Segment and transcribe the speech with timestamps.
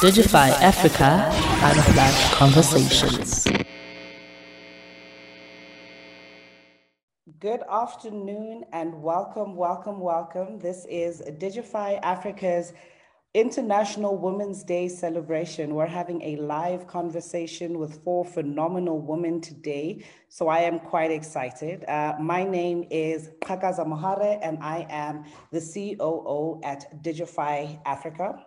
[0.00, 1.28] Digify Africa
[1.62, 3.46] Unplugged Conversations.
[7.38, 10.58] Good afternoon and welcome, welcome, welcome.
[10.58, 12.72] This is Digify Africa's
[13.34, 15.74] International Women's Day celebration.
[15.74, 20.02] We're having a live conversation with four phenomenal women today.
[20.30, 21.84] So I am quite excited.
[21.84, 28.46] Uh, my name is Kakaza Mohare and I am the COO at Digify Africa.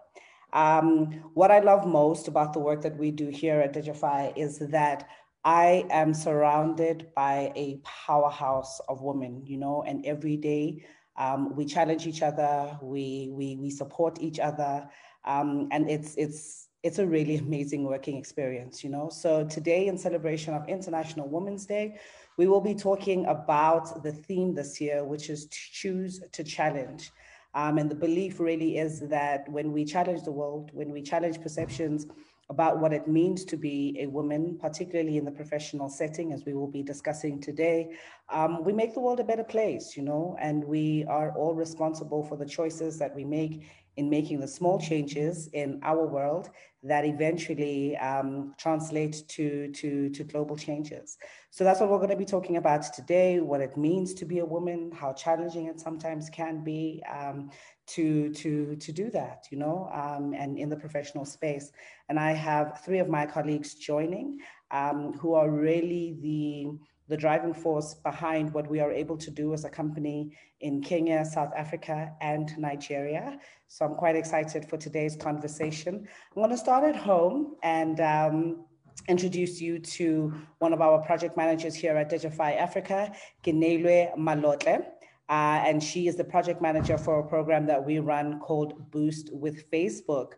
[0.54, 4.60] Um, what I love most about the work that we do here at Digify is
[4.60, 5.10] that
[5.44, 10.86] I am surrounded by a powerhouse of women, you know, and every day
[11.18, 14.88] um, we challenge each other, we, we, we support each other,
[15.26, 19.10] um, and it's, it's, it's a really amazing working experience, you know?
[19.10, 22.00] So today in celebration of International Women's Day,
[22.38, 27.12] we will be talking about the theme this year, which is to choose to challenge.
[27.56, 31.42] Um, and the belief really is that when we challenge the world, when we challenge
[31.42, 32.08] perceptions,
[32.50, 36.54] about what it means to be a woman, particularly in the professional setting, as we
[36.54, 37.90] will be discussing today,
[38.30, 42.24] um, we make the world a better place, you know, and we are all responsible
[42.24, 43.64] for the choices that we make
[43.98, 46.50] in making the small changes in our world
[46.84, 51.18] that eventually um, translate to, to, to global changes.
[51.50, 54.40] So that's what we're going to be talking about today, what it means to be
[54.40, 57.52] a woman, how challenging it sometimes can be um,
[57.88, 61.72] to, to, to do that, you know, um, and in the professional space.
[62.10, 64.40] And I have three of my colleagues joining
[64.72, 69.54] um, who are really the the driving force behind what we are able to do
[69.54, 73.38] as a company in Kenya, South Africa, and Nigeria.
[73.68, 76.08] So I'm quite excited for today's conversation.
[76.36, 78.66] I'm going to start at home and um,
[79.08, 83.12] introduce you to one of our project managers here at Digify Africa,
[83.44, 84.86] Ginelwe Malotle.
[85.30, 89.30] Uh, and she is the project manager for a program that we run called Boost
[89.34, 90.34] with Facebook.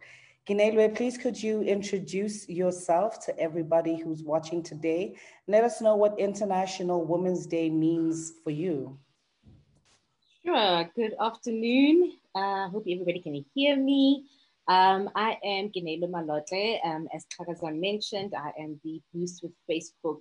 [0.47, 5.15] Ginelwe, please could you introduce yourself to everybody who's watching today?
[5.47, 8.99] Let us know what International Women's Day means for you.
[10.45, 10.87] Sure.
[10.95, 12.13] Good afternoon.
[12.35, 14.25] I uh, hope everybody can hear me.
[14.67, 16.77] Um, I am Ginelwe Malote.
[16.85, 20.19] Um, as Kagaza mentioned, I am the Boost with Facebook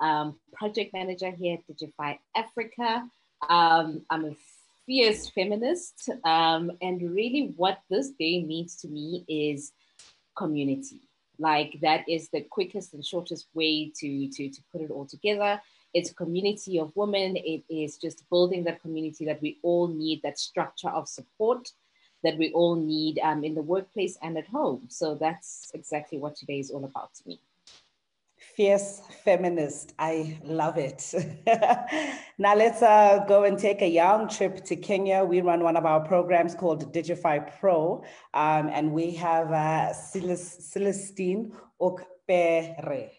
[0.00, 3.06] um, project manager here at Digify Africa.
[3.46, 4.36] Um, I'm a
[4.88, 6.08] fierce feminist.
[6.24, 9.72] Um, and really, what this day means to me is
[10.36, 11.02] community.
[11.38, 15.60] Like, that is the quickest and shortest way to, to, to put it all together.
[15.94, 17.36] It's a community of women.
[17.36, 21.70] It is just building that community that we all need, that structure of support
[22.24, 24.82] that we all need um, in the workplace and at home.
[24.88, 27.40] So that's exactly what today is all about to me
[28.58, 29.94] fierce feminist.
[30.00, 31.14] I love it.
[32.38, 35.22] now let's uh, go and take a young trip to Kenya.
[35.22, 38.02] We run one of our programs called Digify Pro,
[38.34, 43.10] um, and we have uh, Celestine Okpere.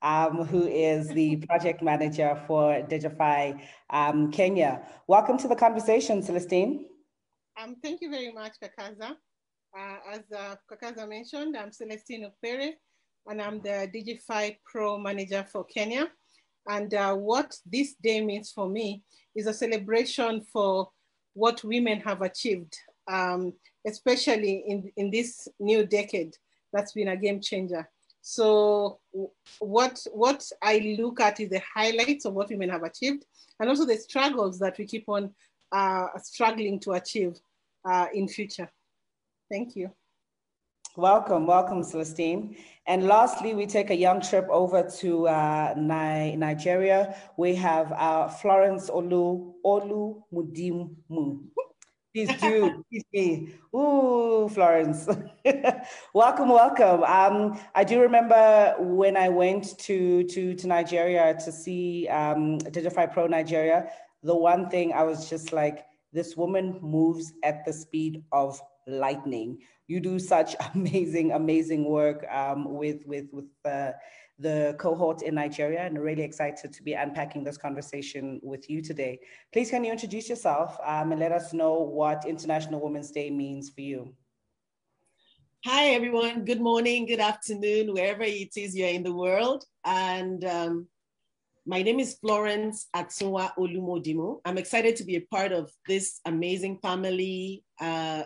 [0.00, 3.58] Um, who is the project manager for Digify
[3.88, 4.82] um, Kenya.
[5.06, 6.84] Welcome to the conversation, Celestine.
[7.58, 9.12] Um, thank you very much, Kakaza.
[9.78, 12.74] Uh, as uh, Kakaza mentioned, I'm Celestine Okpere
[13.26, 16.08] and I'm the Digify Pro Manager for Kenya.
[16.68, 19.02] And uh, what this day means for me
[19.34, 20.90] is a celebration for
[21.34, 22.76] what women have achieved,
[23.08, 23.52] um,
[23.86, 26.36] especially in, in this new decade.
[26.72, 27.88] That's been a game changer.
[28.22, 29.00] So
[29.58, 33.26] what, what I look at is the highlights of what women have achieved
[33.60, 35.34] and also the struggles that we keep on
[35.72, 37.38] uh, struggling to achieve
[37.84, 38.70] uh, in future.
[39.50, 39.90] Thank you.
[40.96, 42.56] Welcome, welcome, Celestine.
[42.86, 47.16] And lastly, we take a young trip over to uh, Ni Nigeria.
[47.36, 50.94] We have uh, Florence Olu Olu Mudimu.
[52.14, 53.54] Please do, please me.
[53.74, 55.08] Ooh, Florence.
[56.14, 57.02] welcome, welcome.
[57.02, 63.12] Um, I do remember when I went to, to, to Nigeria to see um, Digify
[63.12, 63.90] Pro Nigeria,
[64.22, 69.58] the one thing I was just like, this woman moves at the speed of lightning.
[69.86, 73.94] You do such amazing, amazing work um, with with with the
[74.38, 79.20] the cohort in Nigeria, and really excited to be unpacking this conversation with you today.
[79.52, 83.70] Please, can you introduce yourself um, and let us know what International Women's Day means
[83.70, 84.12] for you?
[85.64, 86.44] Hi, everyone.
[86.44, 89.64] Good morning, good afternoon, wherever it is you're in the world.
[89.84, 90.88] And um,
[91.66, 94.40] my name is Florence Atsunwa Olumodimo.
[94.44, 98.24] I'm excited to be a part of this amazing family uh,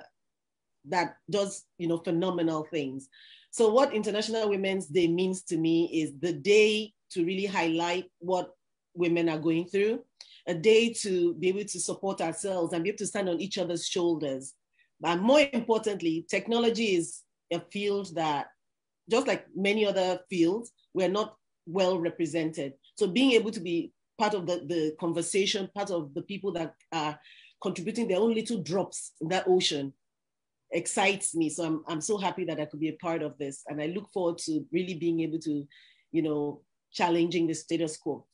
[0.90, 3.08] that does you know phenomenal things.
[3.50, 8.50] So what International Women's Day means to me is the day to really highlight what
[8.94, 10.05] women are going through,
[10.46, 13.58] a day to be able to support ourselves and be able to stand on each
[13.58, 14.55] other's shoulders.
[15.00, 18.49] But more importantly, technology is a field that,
[19.11, 21.37] just like many other fields, we're not
[21.67, 22.75] well represented.
[22.96, 26.75] So being able to be part of the, the conversation, part of the people that
[26.93, 27.19] are
[27.62, 29.93] contributing their own little drops in that ocean
[30.73, 31.49] excites me.
[31.49, 33.65] So I'm, I'm so happy that I could be a part of this.
[33.69, 35.67] And I look forward to really being able to,
[36.12, 36.62] you know,
[36.93, 38.25] challenging the status quo.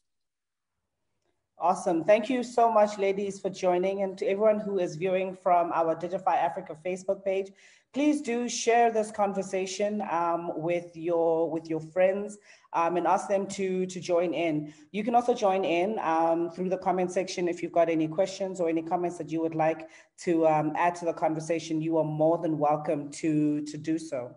[1.58, 2.04] Awesome.
[2.04, 4.02] Thank you so much, ladies, for joining.
[4.02, 7.52] And to everyone who is viewing from our Digify Africa Facebook page,
[7.94, 12.38] please do share this conversation um, with your with your friends
[12.72, 14.74] um, and ask them to to join in.
[14.90, 18.60] You can also join in um, through the comment section if you've got any questions
[18.60, 19.88] or any comments that you would like
[20.24, 21.80] to um, add to the conversation.
[21.80, 24.34] You are more than welcome to to do so.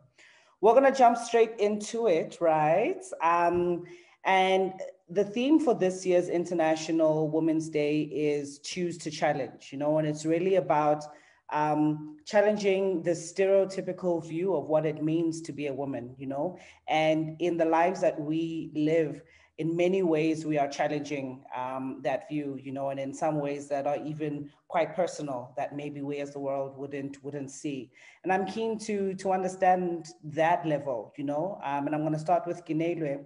[0.61, 3.03] We're gonna jump straight into it, right?
[3.23, 3.85] Um,
[4.23, 4.73] and
[5.09, 10.07] the theme for this year's International Women's Day is choose to challenge, you know, and
[10.07, 11.05] it's really about
[11.51, 16.57] um, challenging the stereotypical view of what it means to be a woman, you know,
[16.87, 19.21] and in the lives that we live,
[19.57, 23.67] in many ways we are challenging um, that view, you know, and in some ways
[23.69, 27.89] that are even quite personal that maybe we as the world wouldn't wouldn't see.
[28.23, 32.19] And I'm keen to to understand that level, you know, um, and I'm going to
[32.19, 33.25] start with Ginelwe.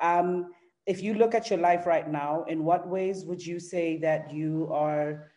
[0.00, 0.52] Um,
[0.86, 4.32] if you look at your life right now, in what ways would you say that
[4.32, 5.31] you are,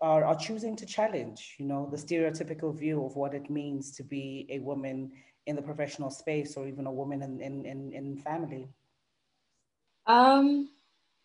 [0.00, 4.02] are, are choosing to challenge, you know, the stereotypical view of what it means to
[4.02, 5.12] be a woman
[5.46, 8.68] in the professional space or even a woman in, in, in, in family?
[10.06, 10.68] Um,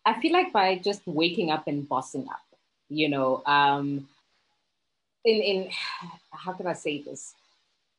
[0.04, 2.58] I feel like by just waking up and bossing up,
[2.88, 4.08] you know, um,
[5.24, 5.70] in, in,
[6.30, 7.34] how can I say this?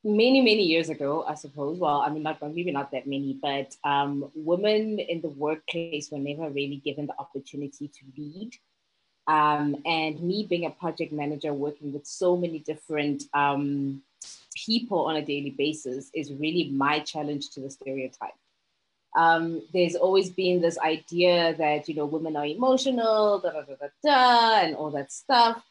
[0.04, 3.76] many many years ago i suppose well i mean not maybe not that many but
[3.84, 8.56] um, women in the workplace were never really given the opportunity to lead
[9.28, 14.02] um, and me being a project manager working with so many different um,
[14.56, 18.32] people on a daily basis is really my challenge to the stereotype.
[19.16, 23.76] Um, there's always been this idea that you know women are emotional da, da, da,
[23.76, 25.64] da, da, and all that stuff.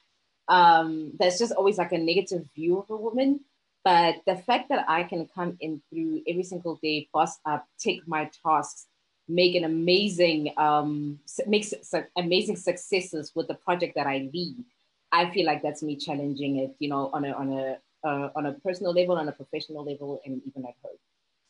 [0.49, 3.41] Um, there's just always like a negative view of a woman.
[3.85, 8.07] But the fact that I can come in through every single day, boss up, take
[8.09, 8.87] my tasks,
[9.29, 14.65] make an amazing, um, make su- amazing successes with the project that I lead,
[15.13, 18.47] I feel like that's me challenging it, you know, on a on a uh, on
[18.47, 20.99] a personal level, on a professional level, and even at home.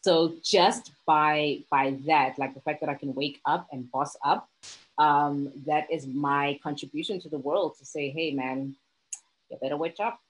[0.03, 4.17] So just by by that, like the fact that I can wake up and boss
[4.25, 4.49] up,
[4.99, 8.77] um, that is my contribution to the world to say, hey man,
[9.51, 10.21] you better wake up.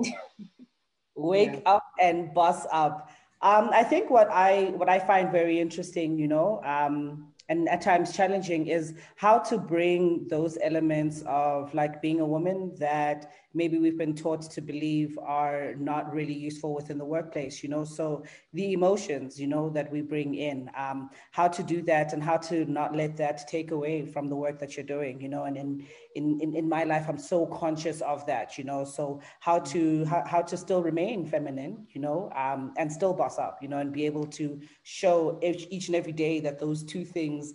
[1.16, 1.72] wake yeah.
[1.72, 3.10] up and boss up.
[3.42, 7.80] Um, I think what I what I find very interesting, you know, um, and at
[7.80, 13.78] times challenging is how to bring those elements of like being a woman that maybe
[13.78, 17.84] we've been taught to believe are not really useful within the workplace you know?
[17.84, 18.22] So
[18.52, 22.36] the emotions you know that we bring in um, how to do that and how
[22.48, 25.44] to not let that take away from the work that you're doing you know?
[25.44, 28.84] And in in in, in my life i'm so conscious of that you know?
[28.84, 32.30] So how to how, how to still remain feminine you know?
[32.36, 33.78] Um, and still boss up you know?
[33.78, 37.54] And be able to show each, each and every day that those two things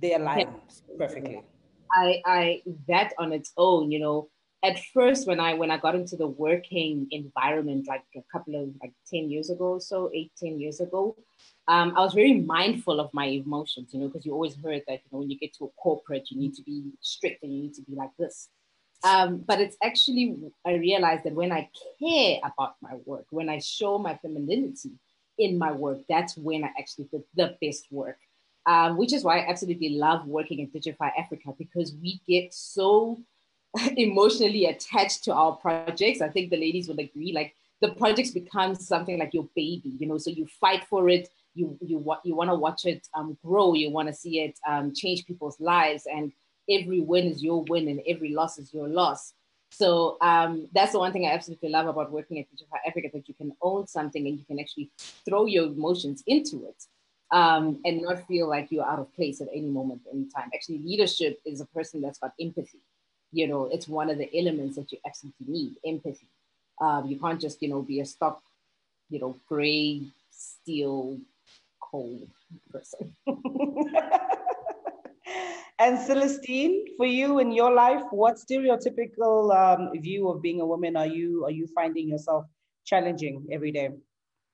[0.00, 0.96] they align yeah.
[0.98, 1.42] perfectly.
[1.92, 4.28] I, I that on its own, you know,
[4.62, 8.68] at first when I when I got into the working environment like a couple of
[8.82, 11.16] like 10 years ago or so, eight, 10 years ago,
[11.68, 15.00] um, I was very mindful of my emotions, you know, because you always heard that,
[15.04, 17.62] you know, when you get to a corporate, you need to be strict and you
[17.62, 18.48] need to be like this.
[19.02, 20.36] Um, but it's actually,
[20.66, 24.90] I realized that when I care about my work, when I show my femininity
[25.38, 28.18] in my work, that's when I actually did the best work.
[28.66, 33.18] Um, which is why I absolutely love working at Digify Africa because we get so
[33.96, 36.20] emotionally attached to our projects.
[36.20, 37.32] I think the ladies would agree.
[37.32, 40.18] Like the projects become something like your baby, you know.
[40.18, 41.28] So you fight for it.
[41.54, 43.74] You you want you want to watch it um, grow.
[43.74, 46.06] You want to see it um, change people's lives.
[46.12, 46.32] And
[46.68, 49.34] every win is your win, and every loss is your loss.
[49.72, 53.28] So um, that's the one thing I absolutely love about working at Digify Africa that
[53.28, 54.90] you can own something and you can actually
[55.24, 56.86] throw your emotions into it.
[57.32, 60.50] Um, and not feel like you're out of place at any moment, in time.
[60.52, 62.80] Actually, leadership is a person that's got empathy
[63.32, 66.26] you know, it's one of the elements that you absolutely need empathy.
[66.80, 68.42] Um, you can't just, you know, be a stock,
[69.10, 71.18] you know, gray, steel,
[71.80, 72.28] cold
[72.72, 73.14] person.
[75.78, 80.96] and Celestine, for you in your life, what stereotypical um, view of being a woman
[80.96, 82.46] are you are you finding yourself
[82.84, 83.90] challenging every day?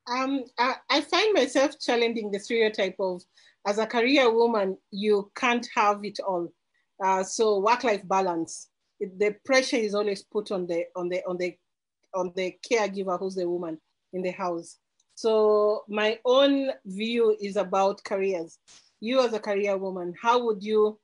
[0.08, 3.22] Um, I, I find myself challenging the stereotype of
[3.66, 6.48] as a career woman, you can't have it all.
[7.02, 8.68] Uh, so work-life balance,
[9.00, 11.54] it, the pressure is always put on the on the on the
[12.14, 13.78] on the caregiver who's the woman
[14.12, 14.78] in the house.
[15.14, 18.58] So my own view is about careers.
[19.00, 20.98] You as a career woman, how would you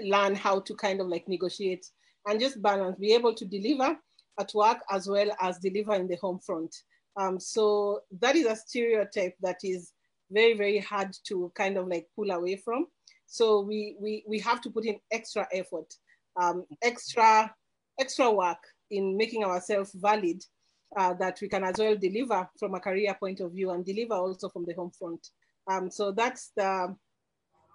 [0.00, 1.86] learn how to kind of like negotiate
[2.26, 3.96] and just balance, be able to deliver
[4.38, 6.74] at work as well as deliver in the home front?
[7.16, 9.92] Um, so that is a stereotype that is
[10.30, 12.86] very, very hard to kind of like pull away from.
[13.28, 15.92] So we, we, we have to put in extra effort,
[16.40, 17.54] um, extra,
[18.00, 18.58] extra work
[18.90, 20.42] in making ourselves valid
[20.96, 24.14] uh, that we can as well deliver from a career point of view and deliver
[24.14, 25.28] also from the home front.
[25.70, 26.96] Um, so that's the,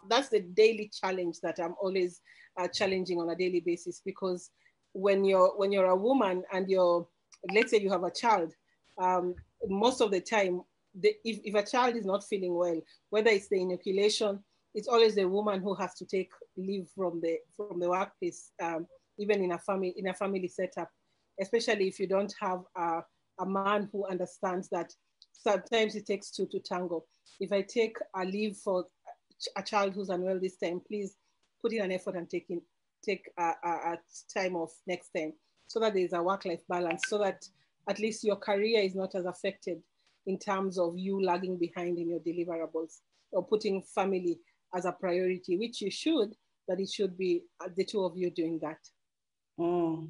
[0.10, 2.20] that's the daily challenge that I'm always
[2.60, 4.50] uh, challenging on a daily basis because
[4.94, 7.08] when you're, when you're a woman and you're,
[7.54, 8.52] let's say you have a child,
[8.98, 9.36] um,
[9.68, 10.64] most of the time,
[11.00, 12.82] the, if, if a child is not feeling well,
[13.12, 14.40] whether it's the inoculation,
[14.74, 18.88] it's always the woman who has to take leave from the from the workplace, um,
[19.18, 20.90] even in a family in a family setup,
[21.40, 23.02] especially if you don't have a,
[23.40, 24.94] a man who understands that
[25.32, 27.04] sometimes it takes two to tango.
[27.40, 28.86] If I take a leave for
[29.56, 31.16] a child who's unwell this time, please
[31.62, 32.62] put in an effort and take in,
[33.04, 33.98] take a, a, a
[34.34, 35.34] time off next time,
[35.68, 37.46] so that there is a work-life balance, so that
[37.90, 39.82] at least your career is not as affected
[40.26, 43.00] in terms of you lagging behind in your deliverables
[43.32, 44.40] or putting family
[44.74, 46.36] as a priority, which you should,
[46.68, 48.80] but it should be uh, the two of you doing that.
[49.60, 50.10] Mm.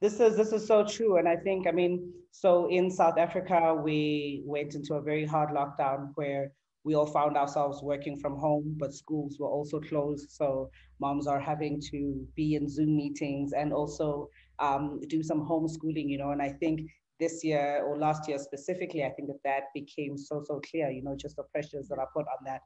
[0.00, 3.74] This is this is so true, and I think I mean so in South Africa
[3.74, 6.52] we went into a very hard lockdown where
[6.86, 10.30] we all found ourselves working from home, but schools were also closed.
[10.30, 14.28] So moms are having to be in Zoom meetings and also
[14.60, 16.30] um, do some homeschooling, you know.
[16.30, 16.88] And I think
[17.18, 21.02] this year or last year specifically, I think that that became so, so clear, you
[21.02, 22.60] know, just the pressures that are put on that.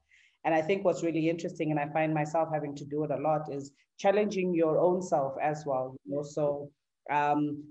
[0.44, 3.16] And I think what's really interesting, and I find myself having to do it a
[3.16, 5.96] lot, is challenging your own self as well.
[6.04, 6.22] You know?
[6.22, 6.70] So
[7.10, 7.62] um,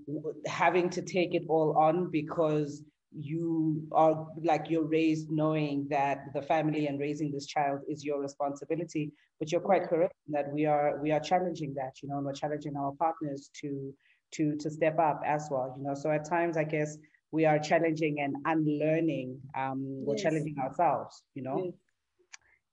[0.46, 6.42] having to take it all on because you are like you're raised knowing that the
[6.42, 9.10] family and raising this child is your responsibility
[9.40, 12.32] but you're quite correct that we are we are challenging that you know and we're
[12.32, 13.92] challenging our partners to
[14.30, 16.98] to to step up as well you know so at times i guess
[17.32, 20.22] we are challenging and unlearning um we're yes.
[20.22, 21.74] challenging ourselves you know yes.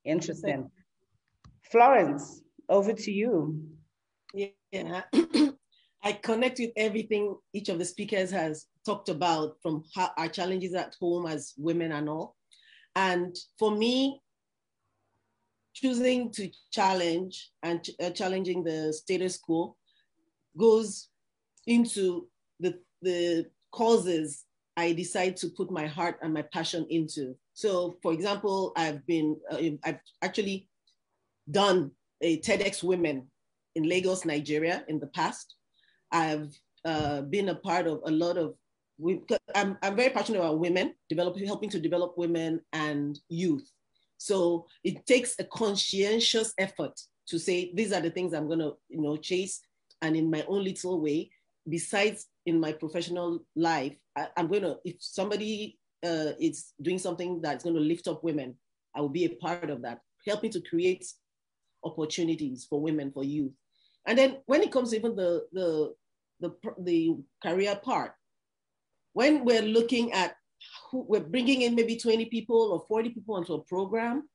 [0.07, 0.69] Interesting
[1.71, 3.61] florence over to you
[4.33, 5.01] yeah
[6.03, 10.73] I connect with everything each of the speakers has talked about from how our challenges
[10.73, 12.35] at home as women and all.
[12.95, 14.21] And for me,
[15.73, 19.75] choosing to challenge and ch uh, challenging the status quo
[20.57, 21.09] goes
[21.67, 22.27] into
[22.59, 24.45] the, the causes
[24.75, 27.35] I decide to put my heart and my passion into.
[27.57, 30.69] So, for example, I've been, uh, I've actually
[31.49, 31.89] done
[32.21, 33.31] a TEDx Women
[33.73, 35.55] in Lagos, Nigeria in the past.
[36.11, 38.53] I've uh, been a part of a lot of,
[38.99, 39.21] we,
[39.55, 43.67] I'm, I'm very passionate about women, developing, helping to develop women and youth.
[44.19, 49.01] So it takes a conscientious effort to say, these are the things I'm gonna you
[49.01, 49.61] know, chase.
[50.03, 51.31] And in my own little way,
[51.67, 56.32] besides in my professional life, I, am gonna, if somebody uh,
[56.82, 58.56] doing something that's gonna lift up women,
[58.96, 61.06] I will be a part of that, helping to create
[61.84, 63.54] opportunities for women, for youth.
[64.06, 65.94] And then when it comes to even the, the,
[66.39, 68.13] the, the career part,
[69.13, 70.36] when we're looking at
[70.89, 74.30] who, we're bringing in maybe 20 people or 40 people into a program,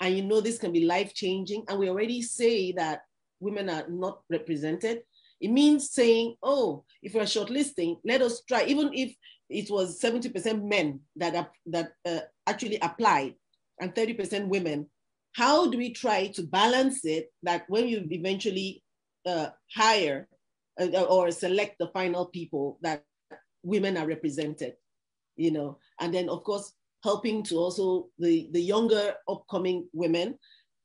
[0.00, 3.02] and you know this can be life changing, and we already say that
[3.40, 5.02] women are not represented,
[5.40, 9.14] it means saying, oh, if we're shortlisting, let us try, even if
[9.54, 13.34] it was 70% men that, that uh, actually applied
[13.80, 14.86] and 30% women,
[15.32, 18.82] how do we try to balance it that when you eventually
[19.26, 20.28] uh, hire
[20.80, 23.04] uh, or select the final people that
[23.62, 24.74] women are represented,
[25.36, 26.72] you know, and then of course
[27.04, 30.36] helping to also the, the younger upcoming women,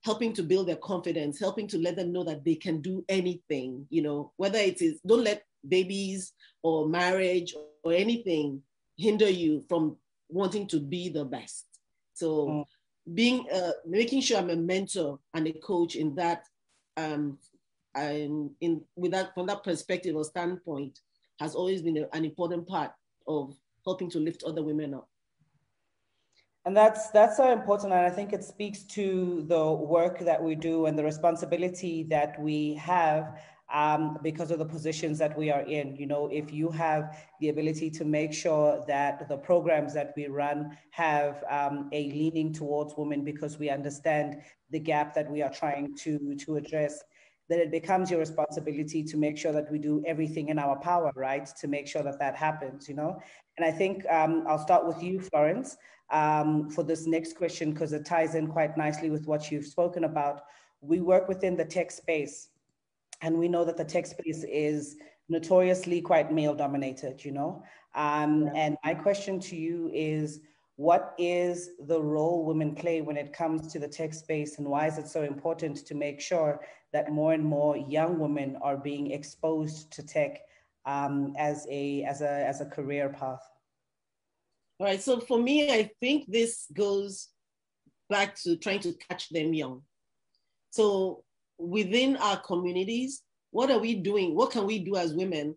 [0.03, 3.85] helping to build their confidence, helping to let them know that they can do anything,
[3.89, 8.62] you know, whether it is, don't let babies or marriage or anything
[8.98, 9.96] hinder you from
[10.30, 11.66] wanting to be the best.
[12.13, 12.66] So mm.
[13.13, 16.44] being, uh, making sure I'm a mentor and a coach in that
[16.98, 17.38] um,
[17.96, 21.00] and in with that from that perspective or standpoint
[21.39, 22.92] has always been a, an important part
[23.28, 25.08] of helping to lift other women up
[26.66, 30.56] and that's that's so important and i think it speaks to the work that we
[30.56, 33.39] do and the responsibility that we have
[33.73, 35.95] um, because of the positions that we are in.
[35.95, 40.27] You know, if you have the ability to make sure that the programs that we
[40.27, 45.51] run have um, a leaning towards women because we understand the gap that we are
[45.51, 47.03] trying to, to address,
[47.47, 51.11] then it becomes your responsibility to make sure that we do everything in our power,
[51.15, 53.19] right, to make sure that that happens, you know?
[53.57, 55.75] And I think um, I'll start with you, Florence,
[56.11, 60.03] um, for this next question, because it ties in quite nicely with what you've spoken
[60.03, 60.43] about.
[60.81, 62.49] We work within the tech space,
[63.21, 64.97] and we know that the tech space is
[65.27, 67.63] notoriously quite male dominated, you know?
[67.95, 68.51] Um, yeah.
[68.55, 70.41] And my question to you is,
[70.79, 74.88] what is the role women play when it comes to the tech space and why
[74.88, 76.61] is it so important to make sure
[76.93, 80.39] that more and more young women are being exposed to tech
[80.85, 83.41] um, as a as a as a career path
[84.79, 87.27] all right so for me i think this goes
[88.09, 89.81] back to trying to catch them young
[90.69, 91.25] so
[91.60, 95.56] within our communities what are we doing what can we do as women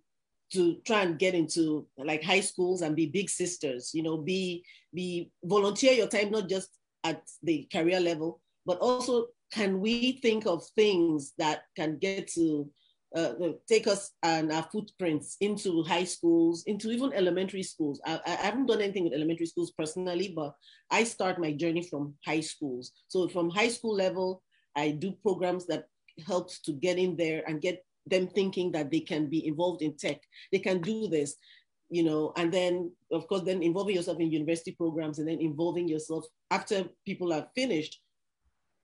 [0.52, 4.64] to try and get into like high schools and be big sisters you know be
[4.94, 6.68] be volunteer your time not just
[7.04, 12.70] at the career level but also can we think of things that can get to
[13.14, 13.34] uh,
[13.68, 18.00] take us and our footprints into high schools, into even elementary schools.
[18.06, 20.54] I, I, haven't done anything with elementary schools personally, but
[20.90, 22.92] I start my journey from high schools.
[23.08, 24.42] So from high school level,
[24.74, 25.88] I do programs that
[26.26, 29.96] helps to get in there and get them thinking that they can be involved in
[29.96, 30.20] tech.
[30.50, 31.36] They can do this,
[31.90, 35.88] you know, and then of course, then involving yourself in university programs and then involving
[35.88, 38.00] yourself after people are finished.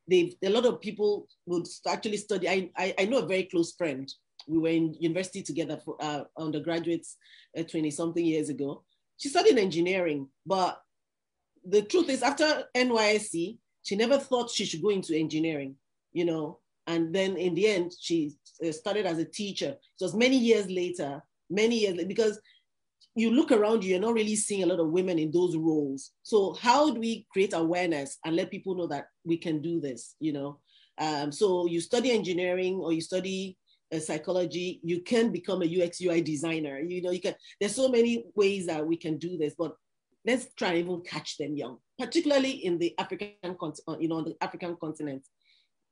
[0.08, 2.49] They, a lot of people would actually study.
[2.49, 4.11] I, I, I know a very close friend.
[4.47, 7.16] We were in university together for uh, undergraduates
[7.58, 8.85] uh, 20 something years ago.
[9.18, 10.80] She studied engineering, but
[11.64, 15.76] the truth is after NYSC, she never thought she should go into engineering,
[16.12, 18.33] you know, and then in the end, she
[18.66, 19.68] uh, started as a teacher.
[19.68, 22.40] It was many years later, many years because
[23.14, 26.12] you look around you, you're not really seeing a lot of women in those roles.
[26.23, 30.16] So how do we create awareness and let people know that we can do this?
[30.18, 30.61] You know,
[30.99, 33.59] um, so you study engineering or you study
[33.95, 36.78] uh, psychology, you can become a UX UI designer.
[36.78, 37.35] You know, you can.
[37.61, 39.75] There's so many ways that we can do this, but
[40.25, 44.37] let's try and even catch them young, particularly in the African, uh, you know, the
[44.40, 45.23] African continent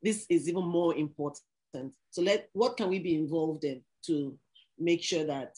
[0.06, 1.92] this is even more important.
[2.10, 4.38] So let what can we be involved in to
[4.78, 5.52] make sure that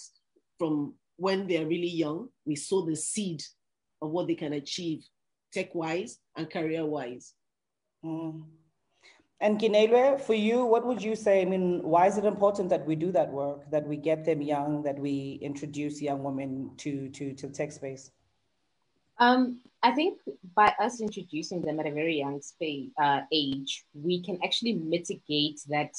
[0.58, 3.42] from when they're really young, we sow the seed
[4.00, 5.04] of what they can achieve
[5.52, 7.34] tech-wise and career-wise.
[8.04, 8.44] Mm.
[9.40, 11.42] And Ginelwe, for you, what would you say?
[11.42, 14.40] I mean, why is it important that we do that work, that we get them
[14.42, 18.10] young, that we introduce young women to to to tech space?
[19.18, 20.18] Um, I think
[20.54, 25.60] by us introducing them at a very young space, uh, age, we can actually mitigate
[25.68, 25.94] that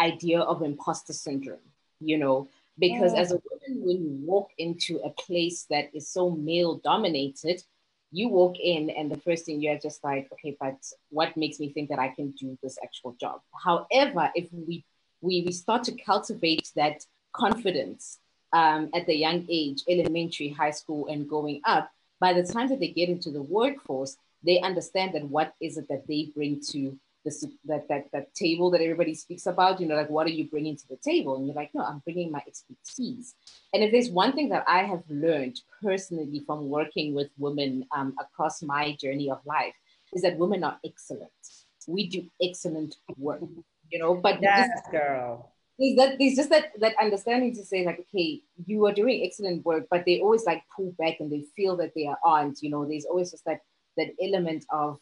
[0.00, 1.58] idea of imposter syndrome,
[2.00, 2.48] you know,
[2.78, 7.62] because as a woman, when you walk into a place that is so male dominated,
[8.10, 10.78] you walk in and the first thing you're just like, okay, but
[11.10, 13.40] what makes me think that I can do this actual job?
[13.64, 14.84] However, if we
[15.20, 18.18] we, we start to cultivate that confidence
[18.52, 22.80] um, at the young age, elementary, high school, and going up, by the time that
[22.80, 26.98] they get into the workforce, they understand that what is it that they bring to
[27.24, 30.48] the, that, that, that table that everybody speaks about, you know, like what are you
[30.48, 31.36] bringing to the table?
[31.36, 33.34] And you're like, no, I'm bringing my expertise.
[33.74, 38.14] And if there's one thing that I have learned personally from working with women um,
[38.20, 39.74] across my journey of life,
[40.14, 41.30] is that women are excellent.
[41.86, 43.40] We do excellent work,
[43.90, 48.00] you know, but yes, girl there's that there's just that that understanding to say like
[48.00, 51.76] okay you are doing excellent work but they always like pull back and they feel
[51.76, 52.84] that they are aren't you know?
[52.84, 53.60] There's always just that
[53.96, 54.98] that element of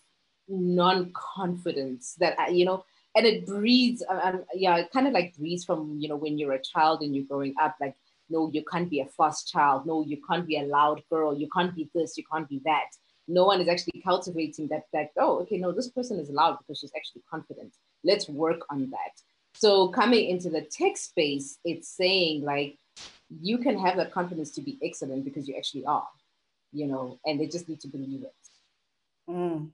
[0.49, 2.85] non-confidence that you know?
[3.17, 6.39] And it breeds um, um yeah it kind of like breeds from you know when
[6.39, 7.97] you're a child and you're growing up like
[8.29, 9.87] no you can't be a fast child.
[9.87, 11.37] No you can't be a loud girl.
[11.37, 12.19] You can't be this.
[12.19, 12.91] You can't be that.
[13.29, 16.81] No one is actually cultivating that that oh okay no this person is loud because
[16.81, 17.73] she's actually confident.
[18.05, 19.15] Let's work on that
[19.59, 22.79] so coming into the tech space, it's saying like
[23.41, 26.09] you can have that confidence to be excellent because you actually are,
[26.73, 28.35] you know, and they just need to believe it.
[29.31, 29.71] Mm.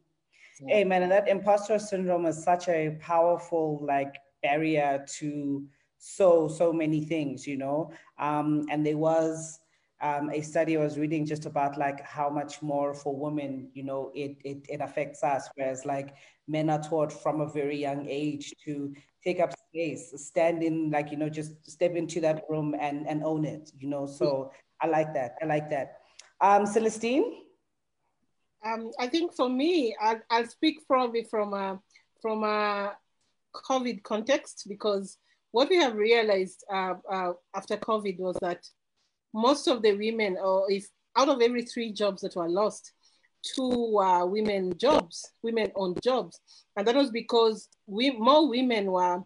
[0.61, 0.77] Yeah.
[0.77, 1.03] Amen.
[1.03, 5.67] And that imposter syndrome is such a powerful like barrier to
[5.99, 7.93] so so many things, you know.
[8.19, 9.59] Um, and there was
[10.01, 13.85] um, a study I was reading just about like how much more for women, you
[13.85, 16.15] know, it, it it affects us, whereas like
[16.49, 21.11] men are taught from a very young age to take up space, stand in, like,
[21.11, 24.07] you know, just step into that room and, and own it, you know.
[24.07, 25.37] So I like that.
[25.41, 25.99] I like that.
[26.41, 27.25] Um, Celestine?
[28.65, 31.81] Um, I think for me, I'll, I'll speak probably from a,
[32.21, 32.97] from a
[33.55, 35.19] COVID context because
[35.53, 38.67] what we have realized uh, uh, after COVID was that
[39.35, 42.93] most of the women, or if out of every three jobs that were lost,
[43.43, 46.41] two uh, women jobs, women owned jobs.
[46.77, 49.23] And that was because we more women were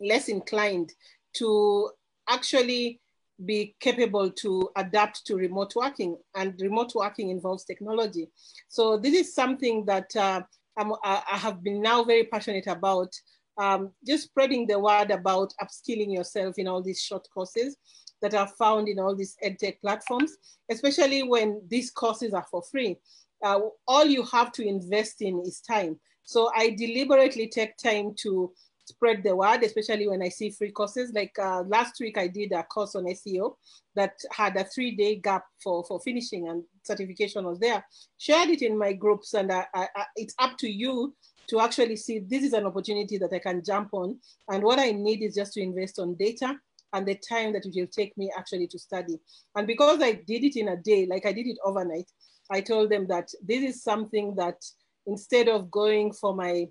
[0.00, 0.92] less inclined
[1.34, 1.90] to
[2.28, 3.00] actually
[3.44, 8.28] be capable to adapt to remote working and remote working involves technology.
[8.68, 10.42] So this is something that uh,
[10.76, 13.12] i have been now very passionate about,
[13.58, 17.76] um, just spreading the word about upskilling yourself in all these short courses
[18.22, 20.36] that are found in all these edtech platforms,
[20.70, 22.96] especially when these courses are for free.
[23.42, 25.98] Uh, all you have to invest in is time.
[26.24, 28.52] So I deliberately take time to
[28.84, 31.12] spread the word, especially when I see free courses.
[31.14, 33.54] Like uh, last week, I did a course on SEO
[33.94, 37.84] that had a three day gap for, for finishing and certification was there.
[38.18, 41.14] Shared it in my groups, and I, I, it's up to you
[41.48, 44.18] to actually see this is an opportunity that I can jump on.
[44.48, 46.54] And what I need is just to invest on data
[46.92, 49.18] and the time that it will take me actually to study.
[49.54, 52.10] And because I did it in a day, like I did it overnight,
[52.52, 54.62] I told them that this is something that
[55.06, 56.68] instead of going for my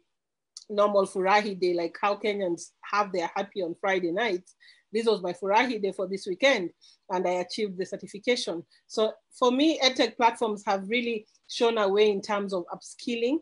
[0.69, 4.43] normal Furahi day, like how Kenyans have their happy on Friday night,
[4.91, 6.71] This was my Furahi day for this weekend,
[7.09, 8.63] and I achieved the certification.
[8.87, 13.37] So for me, EdTech platforms have really shown a way in terms of upskilling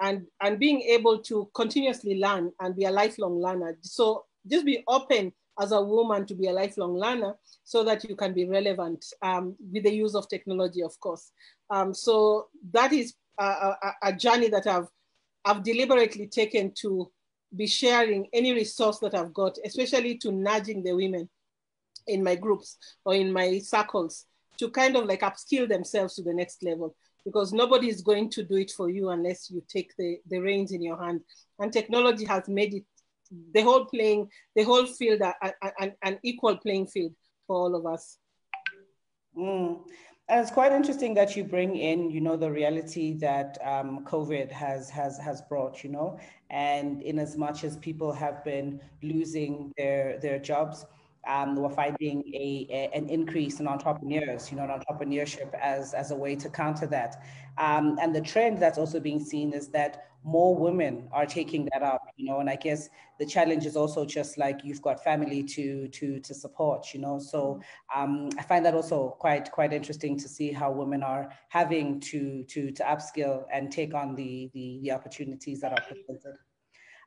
[0.00, 3.76] and, and being able to continuously learn and be a lifelong learner.
[3.82, 8.16] So just be open as a woman to be a lifelong learner so that you
[8.16, 11.30] can be relevant um, with the use of technology, of course.
[11.72, 14.88] Um, so that is a, a, a journey that I've
[15.44, 17.10] I've deliberately taken to
[17.56, 21.28] be sharing any resource that I've got, especially to nudging the women
[22.06, 24.26] in my groups or in my circles
[24.58, 28.42] to kind of like upskill themselves to the next level because nobody is going to
[28.42, 31.22] do it for you unless you take the, the reins in your hand.
[31.58, 32.84] And technology has made it
[33.54, 35.22] the whole playing, the whole field,
[35.80, 37.12] an, an equal playing field
[37.46, 38.18] for all of us.
[39.36, 39.78] Mm.
[40.28, 44.50] And it's quite interesting that you bring in, you know, the reality that um, COVID
[44.50, 49.72] has has has brought, you know, and in as much as people have been losing
[49.76, 50.86] their their jobs,
[51.26, 56.16] um, we're finding a, a, an increase in entrepreneurs, you know, entrepreneurship as as a
[56.16, 57.22] way to counter that.
[57.58, 61.82] Um, and the trend that's also being seen is that more women are taking that
[61.82, 65.42] up, you know, and I guess the challenge is also just like you've got family
[65.42, 67.18] to to to support, you know.
[67.18, 67.60] So
[67.94, 72.44] um, I find that also quite quite interesting to see how women are having to
[72.44, 76.36] to to upskill and take on the the, the opportunities that are presented.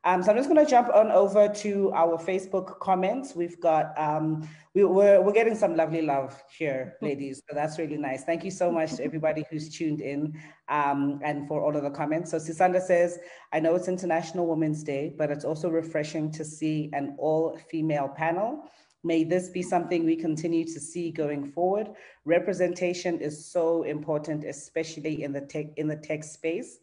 [0.06, 3.36] Um, so I'm just going to jump on over to our Facebook comments.
[3.36, 7.42] We've got, um, we, are we're, we're getting some lovely love here, ladies.
[7.50, 8.24] So that's really nice.
[8.24, 10.40] Thank you so much to everybody who's tuned in
[10.70, 12.30] um, and for all of the comments.
[12.30, 13.18] So Sisanda says,
[13.52, 18.08] I know it's International Women's Day, but it's also refreshing to see an all female
[18.08, 18.70] panel.
[19.04, 21.90] May this be something we continue to see going forward.
[22.26, 26.80] Representation is so important, especially in the tech in the tech space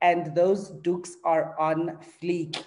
[0.00, 2.62] and those doeks are on fleek.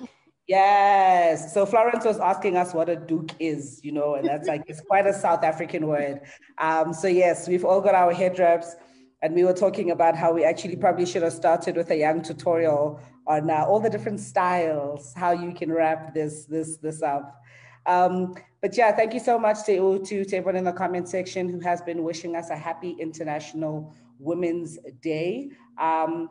[0.48, 1.54] Yes.
[1.54, 4.82] So Florence was asking us what a doek is, you know, and that's like, it's
[4.82, 6.22] quite a South African word.
[6.58, 8.76] Um, so, yes, we've all got our head wraps,
[9.22, 12.24] and we were talking about how we actually probably should have started with a young
[12.24, 17.40] tutorial on uh, all the different styles, how you can wrap this, this, this up.
[17.86, 21.60] Um, but yeah, thank you so much to, to, everyone in the comment section who
[21.60, 25.52] has been wishing us a happy International Women's Day.
[25.78, 26.30] Um,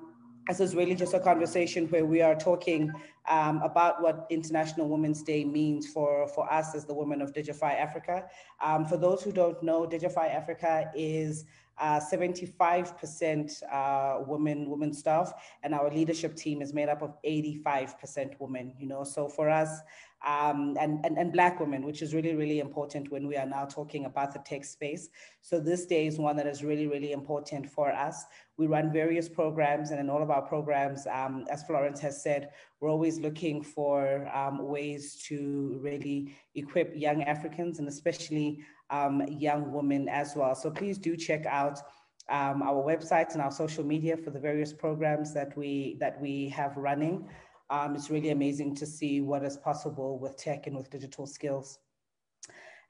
[0.48, 2.90] this is really just a conversation where we are talking
[3.28, 7.78] um, about what International Women's Day means for, for us as the women of Digify
[7.78, 8.24] Africa.
[8.62, 11.44] Um, for those who don't know, Digify Africa is
[11.80, 18.34] 75% uh, uh, women women staff and our leadership team is made up of 85%
[18.38, 19.80] women you know so for us
[20.26, 23.66] um, and, and, and Black women, which is really, really important when we are now
[23.66, 25.08] talking about the tech space.
[25.42, 28.24] So this day is one that is really, really important for us.
[28.56, 32.50] We run various programs, and in all of our programs, um, as Florence has said,
[32.80, 39.72] we're always looking for um, ways to really equip young Africans and especially um, young
[39.72, 40.54] women as well.
[40.54, 41.80] So please do check out
[42.28, 46.48] um, our websites and our social media for the various programs that we that we
[46.50, 47.28] have running.
[47.70, 51.78] Um, it's really amazing to see what is possible with tech and with digital skills.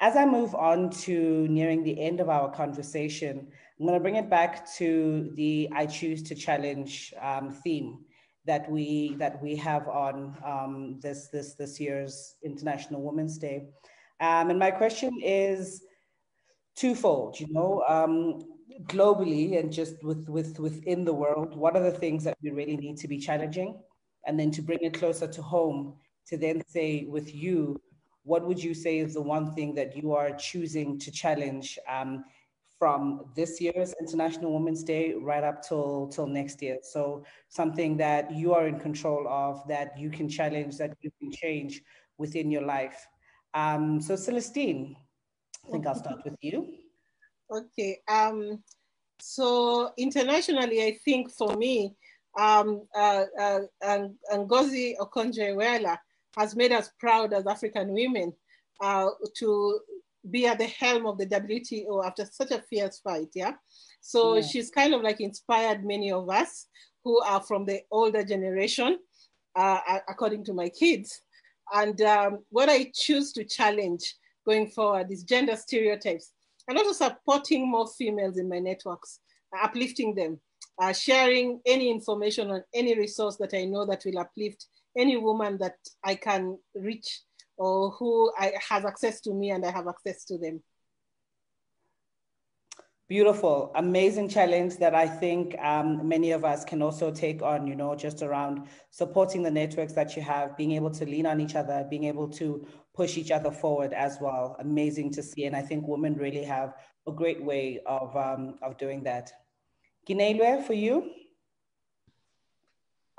[0.01, 4.15] As I move on to nearing the end of our conversation, I'm going to bring
[4.15, 7.99] it back to the I choose to challenge um, theme
[8.45, 13.67] that we that we have on um, this this this year's International Women's Day.
[14.21, 15.83] Um, and my question is
[16.79, 17.41] twofold.
[17.41, 18.41] You know, um,
[18.85, 22.77] globally and just with with within the world, what are the things that we really
[22.77, 23.79] need to be challenging?
[24.29, 25.95] and then to bring it closer to home
[26.27, 27.81] to then say with you
[28.25, 32.25] what would you say is the one thing that you are choosing to challenge um,
[32.79, 36.77] from this year's International Women's Day right up till till next year?
[36.83, 41.33] So something that you are in control of, that you can challenge, that you can
[41.33, 41.81] change
[42.19, 43.07] within your life.
[43.55, 44.95] Um, so Celestine,
[45.69, 46.67] I think I'll start with you.
[47.51, 47.99] Okay.
[48.09, 48.63] Um,
[49.21, 51.95] so internationally, I think for me,
[52.39, 53.61] um, uh, uh,
[54.33, 55.99] Ngozi Okonjo-Iweala
[56.37, 58.33] has made us proud as African women
[58.81, 59.81] uh, to
[60.31, 63.29] be at the helm of the WTO after such a fierce fight.
[63.35, 63.53] Yeah.
[64.01, 64.43] So yeah.
[64.43, 66.67] she's kind of like inspired many of us
[67.05, 68.99] who are from the older generation,
[69.55, 71.21] uh, according to my kids.
[71.75, 74.15] And um, what I choose to challenge
[74.49, 76.33] going forward is gender stereotypes
[76.69, 79.21] and also supporting more females in my networks,
[79.63, 80.41] uplifting them,
[80.81, 85.59] uh, sharing any information on any resource that I know that will uplift any woman
[85.59, 87.21] that I can reach
[87.59, 90.63] or who I, has access to me and I have access to them.
[93.09, 97.75] Beautiful, amazing challenge that I think um, many of us can also take on, you
[97.75, 101.55] know, just around supporting the networks that you have, being able to lean on each
[101.55, 102.67] other, being able to
[102.99, 104.57] push each other forward as well.
[104.59, 105.45] Amazing to see.
[105.45, 106.75] And I think women really have
[107.07, 109.31] a great way of, um, of doing that.
[110.09, 110.95] Gineilwe, for you?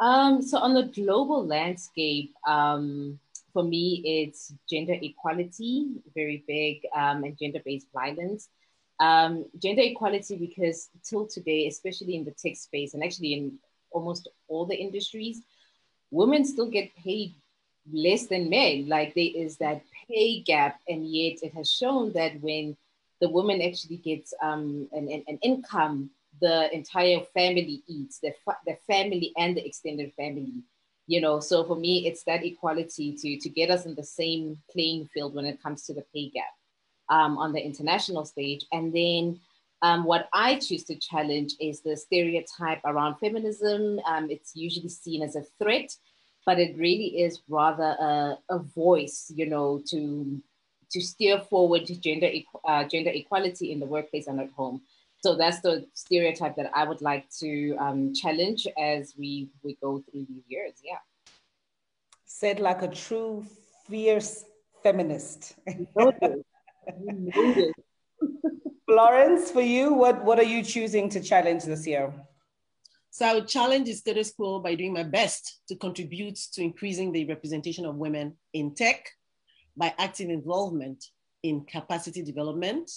[0.01, 3.19] Um, so on the global landscape, um,
[3.53, 8.49] for me, it's gender equality, very big, um, and gender-based violence.
[8.99, 13.57] Um, gender equality because till today, especially in the tech space and actually in
[13.91, 15.41] almost all the industries,
[16.11, 17.33] women still get paid
[17.91, 18.88] less than men.
[18.88, 22.75] Like there is that pay gap, and yet it has shown that when
[23.21, 26.10] the woman actually gets um, an, an, an income
[26.41, 30.63] the entire family eats, the, fa- the family and the extended family.
[31.08, 34.60] You know, so for me, it's that equality to, to get us in the same
[34.71, 36.54] playing field when it comes to the pay gap
[37.10, 38.65] um, on the international stage.
[38.71, 39.39] And then
[39.82, 43.99] um, what I choose to challenge is the stereotype around feminism.
[44.06, 45.95] Um, it's usually seen as a threat,
[46.45, 50.41] but it really is rather a, a voice, you know, to
[50.91, 52.30] to steer forward gender
[52.65, 54.82] uh, gender equality in the workplace and at home.
[55.21, 59.99] So that's the stereotype that I would like to um, challenge as we we go
[59.99, 60.73] through these years.
[60.84, 60.99] Yeah.
[62.25, 63.45] Said like a true
[63.88, 64.45] fierce
[64.82, 65.56] feminist.
[68.86, 72.12] Florence, for you, what, what are you choosing to challenge this year?
[73.19, 77.12] So I would challenge the status quo by doing my best to contribute to increasing
[77.12, 79.10] the representation of women in tech
[79.75, 81.03] by active involvement
[81.43, 82.89] in capacity development,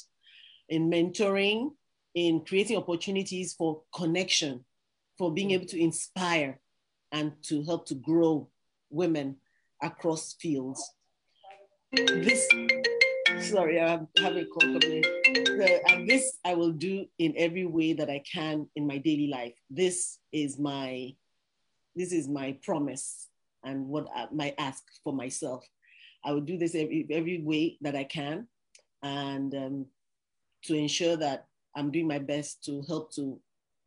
[0.69, 1.73] in mentoring,
[2.15, 4.65] in creating opportunities for connection,
[5.19, 6.61] for being able to inspire
[7.11, 8.49] and to help to grow
[8.91, 9.39] women
[9.83, 10.89] across fields.
[11.91, 12.47] This,
[13.43, 15.05] sorry, I'm having a call coming
[15.89, 19.55] and this I will do in every way that I can in my daily life.
[19.71, 21.15] This is my,
[21.97, 23.29] this is my promise
[23.65, 25.67] and what I, my ask for myself.
[26.25, 28.47] I will do this every, every way that I can
[29.03, 29.87] and um,
[30.65, 33.41] to ensure that I'm doing my best to help to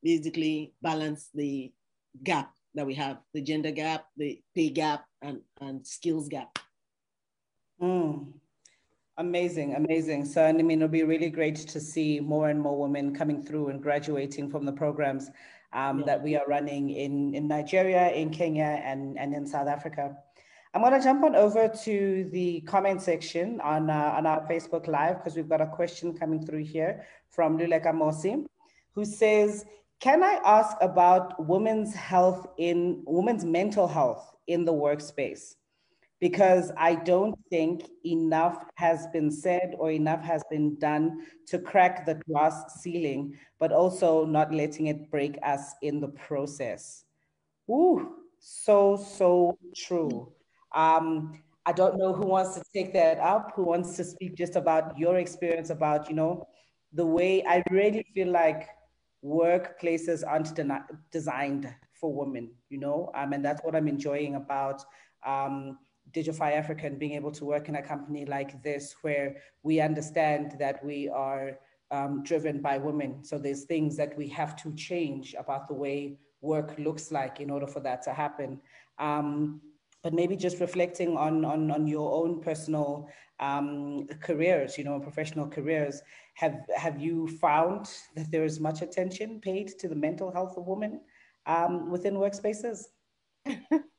[0.04, 1.72] basically balance the
[2.24, 6.60] gap that we have, the gender gap, the pay gap, and, and skills gap.
[7.82, 8.34] Mm.
[9.17, 10.25] Amazing, amazing.
[10.25, 13.69] So, I mean, it'll be really great to see more and more women coming through
[13.69, 15.32] and graduating from the programs
[15.71, 16.06] um, yeah.
[16.06, 20.17] that we are running in, in Nigeria, in Kenya, and, and in South Africa.
[20.73, 24.88] I'm going to jump on over to the comment section on, uh, on our Facebook
[24.88, 28.45] Live because we've got a question coming through here from Luleka Mosi,
[28.93, 29.63] who says,
[30.01, 35.56] can I ask about women's health in women's mental health in the workspace?
[36.21, 42.06] Because I don't think enough has been said or enough has been done to crack
[42.06, 47.04] the glass ceiling, but also not letting it break us in the process.
[47.69, 50.32] Ooh, so, so true.
[50.73, 54.56] Um, I don't know who wants to take that up, who wants to speak just
[54.56, 56.47] about your experience about, you know,
[56.93, 58.69] the way I really feel like
[59.23, 64.84] workplaces aren't de- designed for women, you know, um, and that's what I'm enjoying about
[65.25, 65.80] um,
[66.15, 70.56] Digify Africa and being able to work in a company like this where we understand
[70.60, 71.60] that we are
[71.91, 73.23] um, driven by women.
[73.23, 77.49] So there's things that we have to change about the way work looks like in
[77.49, 78.60] order for that to happen.
[78.97, 79.62] Um,
[80.04, 85.47] but maybe just reflecting on, on, on your own personal um, careers, you know, professional
[85.47, 86.01] careers,
[86.36, 90.67] have, have you found that there is much attention paid to the mental health of
[90.67, 91.01] women
[91.47, 92.84] um, within workspaces?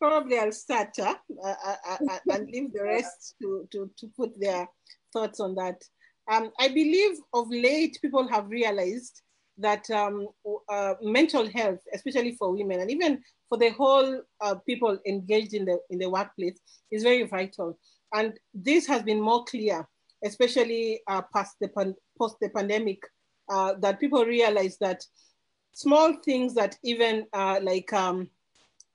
[0.00, 4.66] Probably I'll start uh, uh, uh, and leave the rest to, to, to put their
[5.12, 5.82] thoughts on that.
[6.30, 9.20] Um, I believe of late people have realized
[9.58, 10.28] that um,
[10.70, 15.66] uh, mental health, especially for women and even for the whole uh, people engaged in
[15.66, 16.58] the in the workplace,
[16.90, 17.78] is very vital.
[18.14, 19.86] And this has been more clear,
[20.24, 21.68] especially uh, past the
[22.18, 23.02] post the pandemic,
[23.52, 25.04] uh, that people realize that
[25.72, 28.30] small things that even like um,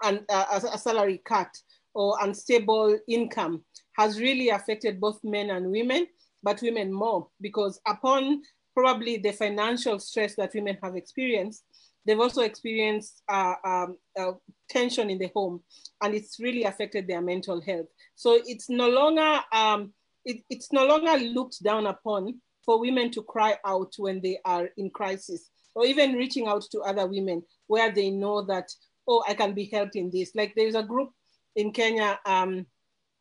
[0.04, 1.50] an, uh, a salary cut
[1.94, 3.64] or unstable income
[3.98, 6.06] has really affected both men and women,
[6.44, 8.42] but women more because upon
[8.76, 11.64] probably the financial stress that women have experienced,
[12.06, 14.34] they've also experienced uh, um, uh,
[14.70, 15.62] tension in the home
[16.04, 17.88] and it's really affected their mental health.
[18.16, 19.94] So it's no longer, um,
[20.26, 24.70] it, it's no longer looked down upon for women to cry out when they are
[24.78, 28.70] in crisis or even reaching out to other women where they know that,
[29.08, 30.32] oh, I can be helped in this.
[30.36, 31.10] Like there's a group
[31.56, 32.66] in Kenya um,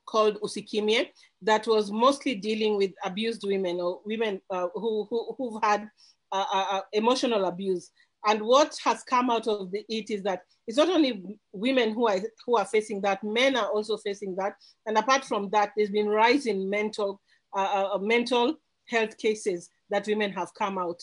[0.07, 1.09] called Usikimye
[1.43, 5.89] that was mostly dealing with abused women or women uh, who, who, who've had
[6.33, 7.91] uh, uh, uh, emotional abuse.
[8.27, 12.09] And what has come out of the, it is that it's not only women who
[12.09, 14.55] are, who are facing that, men are also facing that.
[14.87, 17.21] And apart from that, there's been rising mental,
[17.55, 18.55] uh, uh, mental
[18.89, 21.01] health cases that women have come out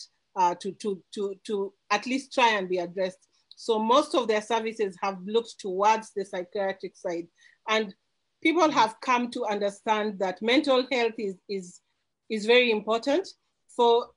[0.60, 3.28] to, to, to, to at least try and be addressed.
[3.62, 7.28] So most of their services have looked towards the psychiatric side.
[7.68, 7.94] And
[8.42, 11.80] people have come to understand that mental health is, is,
[12.28, 13.28] is very important
[13.76, 14.08] for,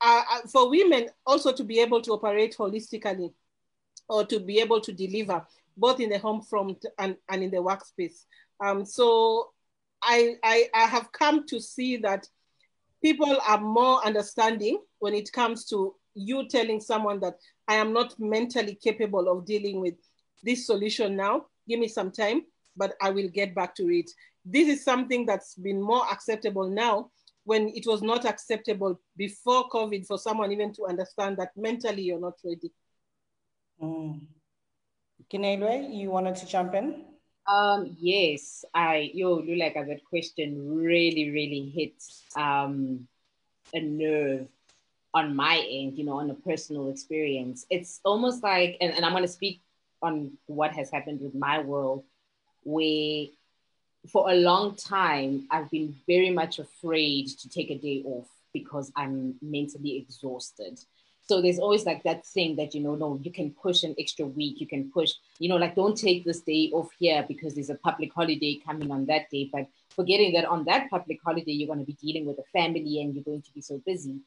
[0.00, 3.32] uh, uh, for women also to be able to operate holistically
[4.08, 5.44] or to be able to deliver
[5.76, 8.24] both in the home front and, and in the workspace.
[8.64, 9.48] Um, so
[10.00, 12.28] I, I, I have come to see that
[13.02, 17.34] people are more understanding when it comes to you telling someone that
[17.68, 19.94] I am not mentally capable of dealing with
[20.42, 21.46] this solution now.
[21.68, 22.42] Give me some time
[22.78, 24.10] but I will get back to it.
[24.44, 27.10] This is something that's been more acceptable now
[27.44, 32.20] when it was not acceptable before COVID for someone even to understand that mentally you're
[32.20, 32.72] not ready.
[33.82, 34.20] Mm.
[35.30, 37.04] you wanted to jump in?
[37.46, 42.02] Um, yes, I, yo, like that question really, really hit
[42.36, 43.08] um,
[43.72, 44.48] a nerve
[45.18, 47.66] on my end, you know, on a personal experience.
[47.70, 49.60] It's almost like, and, and I'm going to speak
[50.00, 52.04] on what has happened with my world
[52.62, 53.26] where
[54.12, 58.92] for a long time I've been very much afraid to take a day off because
[58.96, 60.78] I'm mentally exhausted.
[61.28, 64.24] So there's always like that thing that, you know, no, you can push an extra
[64.24, 67.68] week, you can push, you know, like don't take this day off here because there's
[67.68, 69.50] a public holiday coming on that day.
[69.52, 73.02] But forgetting that on that public holiday, you're going to be dealing with a family
[73.02, 74.20] and you're going to be so busy.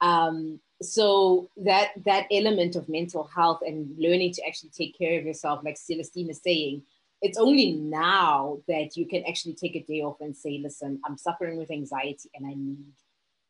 [0.00, 5.24] Um, so that that element of mental health and learning to actually take care of
[5.24, 6.82] yourself, like Celestine is saying,
[7.22, 11.16] it's only now that you can actually take a day off and say, listen, I'm
[11.16, 12.92] suffering with anxiety and I need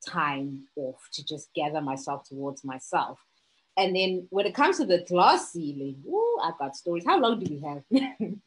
[0.07, 3.19] time off to just gather myself towards myself.
[3.77, 7.05] And then when it comes to the glass ceiling, ooh, I've got stories.
[7.05, 7.83] How long do we have?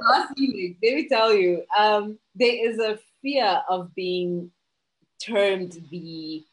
[0.00, 4.50] glass ceiling, let me tell you, um, there is a fear of being
[5.20, 6.44] termed the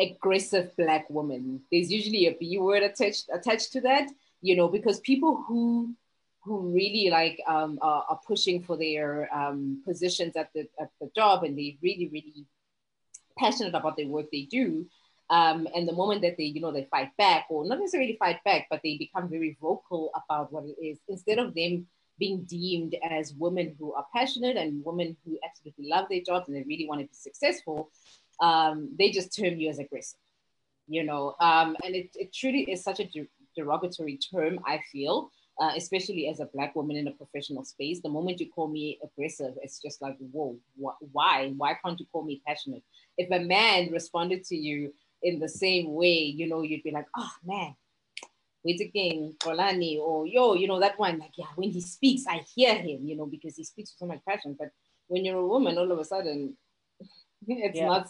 [0.00, 1.62] aggressive black woman.
[1.70, 4.08] There's usually a B word attached attached to that,
[4.42, 5.94] you know, because people who
[6.46, 11.10] who really like um, are, are, pushing for their um, positions at the at the
[11.14, 12.46] job and they really really
[13.36, 14.86] passionate about the work they do
[15.28, 18.42] um, and the moment that they you know they fight back or not necessarily fight
[18.44, 21.86] back but they become very vocal about what it is instead of them
[22.18, 26.56] being deemed as women who are passionate and women who absolutely love their jobs and
[26.56, 27.90] they really want to be successful
[28.40, 30.20] um, they just term you as aggressive
[30.88, 33.08] you know um, and it, it truly is such a
[33.56, 38.00] derogatory term i feel uh, especially as a black woman in a professional space.
[38.02, 41.52] The moment you call me aggressive, it's just like, whoa, wh- why?
[41.56, 42.82] Why can't you call me passionate?
[43.16, 47.06] If a man responded to you in the same way, you know, you'd be like,
[47.16, 47.74] oh man,
[48.66, 52.74] again, Kolani, or yo, you know, that one, like, yeah, when he speaks, I hear
[52.74, 54.56] him, you know, because he speaks with so much passion.
[54.58, 54.70] But
[55.06, 56.56] when you're a woman, all of a sudden,
[57.48, 57.86] it's yeah.
[57.86, 58.08] not,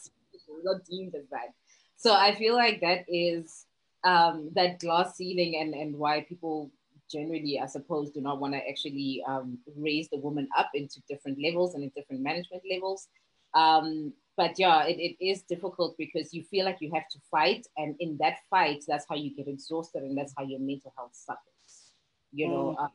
[0.63, 1.55] not deemed as that.
[1.97, 3.67] So I feel like that is
[4.05, 6.71] um, that glass ceiling and, and why people
[7.11, 11.39] generally, I suppose, do not want to actually um, raise the woman up into different
[11.43, 13.09] levels and in different management levels.
[13.55, 17.67] Um, but yeah, it, it is difficult because you feel like you have to fight,
[17.79, 21.13] and in that fight, that's how you get exhausted, and that's how your mental health
[21.15, 21.93] suffers.
[22.33, 22.85] You know, mm.
[22.85, 22.89] uh,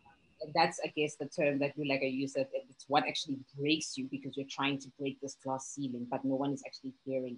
[0.54, 2.52] that's I guess the term that you like I use that
[2.82, 6.36] it's what actually breaks you because you're trying to break this glass ceiling, but no
[6.36, 7.38] one is actually hearing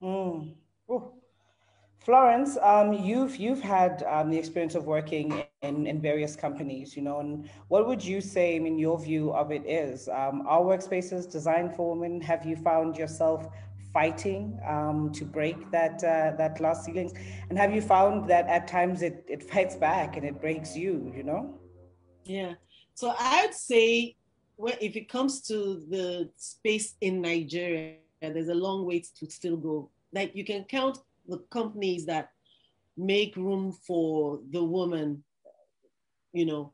[0.00, 0.54] you.
[0.90, 1.12] Mm.
[1.98, 7.02] Florence, um, you've you've had um, the experience of working in, in various companies, you
[7.02, 10.08] know, and what would you say, in your view of it is?
[10.08, 12.20] Um, are workspaces designed for women?
[12.22, 13.48] Have you found yourself
[13.92, 17.12] fighting um, to break that uh, that glass ceilings?
[17.50, 21.12] And have you found that at times it it fights back and it breaks you?
[21.14, 21.58] You know?
[22.24, 22.54] Yeah.
[22.94, 24.16] So I'd say,
[24.58, 29.56] well, if it comes to the space in Nigeria, there's a long way to still
[29.56, 29.88] go.
[30.12, 30.98] Like you can count
[31.28, 32.32] the companies that
[32.96, 35.22] make room for the woman,
[36.32, 36.72] you know,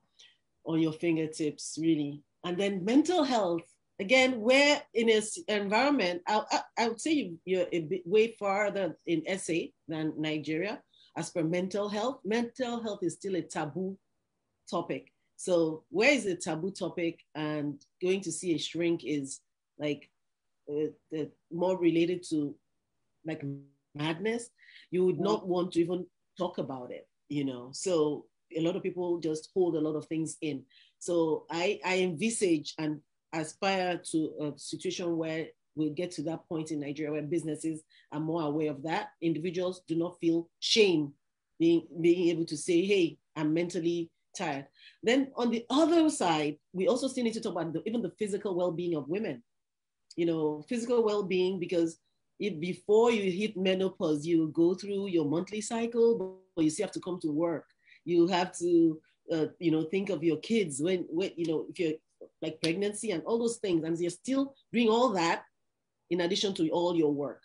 [0.64, 2.22] on your fingertips, really.
[2.44, 3.62] And then mental health,
[4.00, 8.96] again, we're in an environment, I, I, I would say you're a bit way farther
[9.06, 10.82] in SA than Nigeria
[11.16, 12.20] as per mental health.
[12.24, 13.98] Mental health is still a taboo
[14.70, 15.13] topic.
[15.36, 19.40] So where is the taboo topic and going to see a shrink is
[19.78, 20.08] like
[20.70, 22.54] uh, more related to
[23.26, 23.42] like
[23.94, 24.50] madness.
[24.90, 26.06] You would not want to even
[26.38, 27.70] talk about it, you know.
[27.72, 28.26] So
[28.56, 30.64] a lot of people just hold a lot of things in.
[30.98, 33.00] So I, I envisage and
[33.32, 37.82] aspire to a situation where we'll get to that point in Nigeria where businesses
[38.12, 39.08] are more aware of that.
[39.20, 41.12] Individuals do not feel shame
[41.58, 44.66] being being able to say, hey, I'm mentally tired.
[45.02, 48.12] Then on the other side, we also still need to talk about the, even the
[48.18, 49.42] physical well-being of women.
[50.16, 51.98] You know, physical well-being because
[52.38, 56.94] if before you hit menopause, you go through your monthly cycle, but you still have
[56.94, 57.66] to come to work.
[58.04, 59.00] You have to,
[59.32, 61.94] uh, you know, think of your kids when, when, you know, if you're
[62.42, 65.44] like pregnancy and all those things, and you're still doing all that
[66.10, 67.42] in addition to all your work.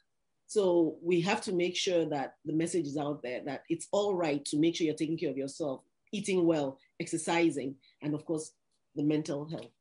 [0.47, 4.15] So we have to make sure that the message is out there that it's all
[4.15, 5.81] right to make sure you're taking care of yourself,
[6.12, 8.51] eating well, exercising, and of course,
[8.95, 9.72] the mental health.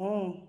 [0.00, 0.48] Mm.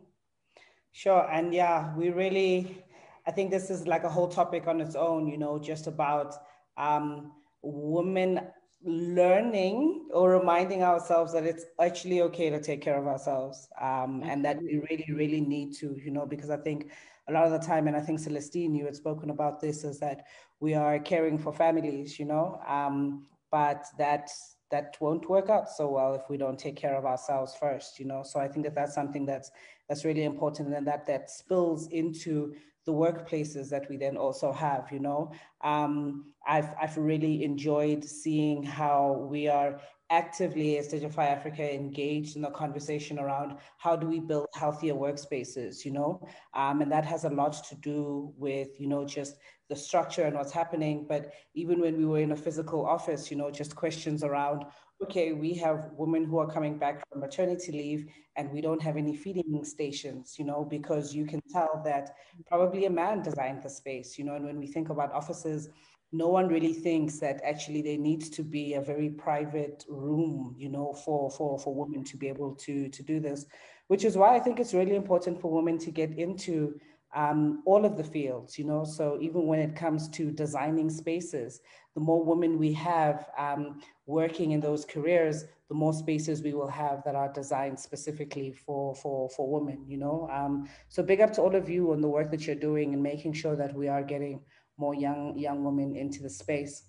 [0.92, 1.30] Sure.
[1.30, 2.84] And yeah, we really
[3.28, 6.36] I think this is like a whole topic on its own, you know, just about
[6.78, 7.32] um,
[7.64, 8.40] women
[8.84, 14.46] learning or reminding ourselves that it's actually okay to take care of ourselves um, and
[14.46, 16.92] that we really, really need to, you know, because I think
[17.28, 20.00] a lot of the time, and I think Celestine, you had spoken about this, is
[20.02, 20.26] that
[20.60, 24.30] we are caring for families, you know, um, but that
[24.72, 28.06] that won't work out so well if we don't take care of ourselves first, you
[28.06, 28.24] know.
[28.24, 29.52] So I think that that's something that's
[29.88, 32.56] that's really important, and that that spills into
[32.86, 35.32] the workplaces that we then also have, you know.
[35.62, 42.42] Um, I've, I've really enjoyed seeing how we are actively as Digify Africa engaged in
[42.42, 47.24] the conversation around how do we build healthier workspaces, you know, um, and that has
[47.24, 49.38] a lot to do with, you know, just
[49.68, 51.06] the structure and what's happening.
[51.10, 54.66] But even when we were in a physical office, you know, just questions around
[55.04, 58.98] okay, we have women who are coming back from maternity leave and we don't have
[58.98, 62.16] any feeding stations, you know, because you can tell that
[62.48, 65.70] probably a man designed the space, you know, and when we think about offices,
[66.12, 70.70] no one really thinks that actually there needs to be a very private room, you
[70.70, 73.46] know, for for for women to be able to to do this,
[73.88, 76.80] which is why I think it's really important for women to get into
[77.16, 78.84] um, all of the fields, you know.
[78.84, 81.62] So even when it comes to designing spaces,
[81.96, 86.68] the more women we have um, working in those careers, the more spaces we will
[86.68, 90.30] have that are designed specifically for for for women, you know.
[90.32, 93.02] Um, so big up to all of you on the work that you're doing and
[93.02, 94.42] making sure that we are getting
[94.78, 96.84] more young young women into the space.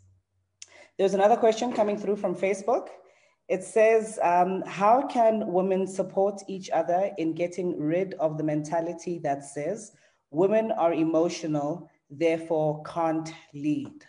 [0.99, 2.89] There's another question coming through from Facebook.
[3.49, 9.21] It says, um, how can women support each other in getting rid of the mentality
[9.21, 9.93] that says
[10.31, 14.05] women are emotional, therefore can't lead?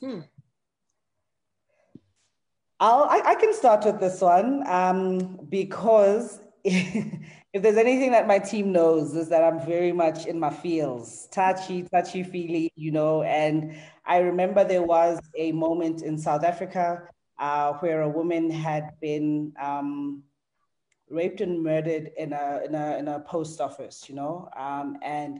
[0.00, 0.20] Hmm.
[2.78, 6.40] I'll, I, I, can start with this one um, because
[7.56, 11.26] if there's anything that my team knows is that I'm very much in my feels,
[11.28, 13.22] touchy, touchy feely, you know.
[13.22, 18.90] And I remember there was a moment in South Africa uh, where a woman had
[19.00, 20.22] been um,
[21.08, 24.50] raped and murdered in a, in a, in a post office, you know.
[24.54, 25.38] Um, and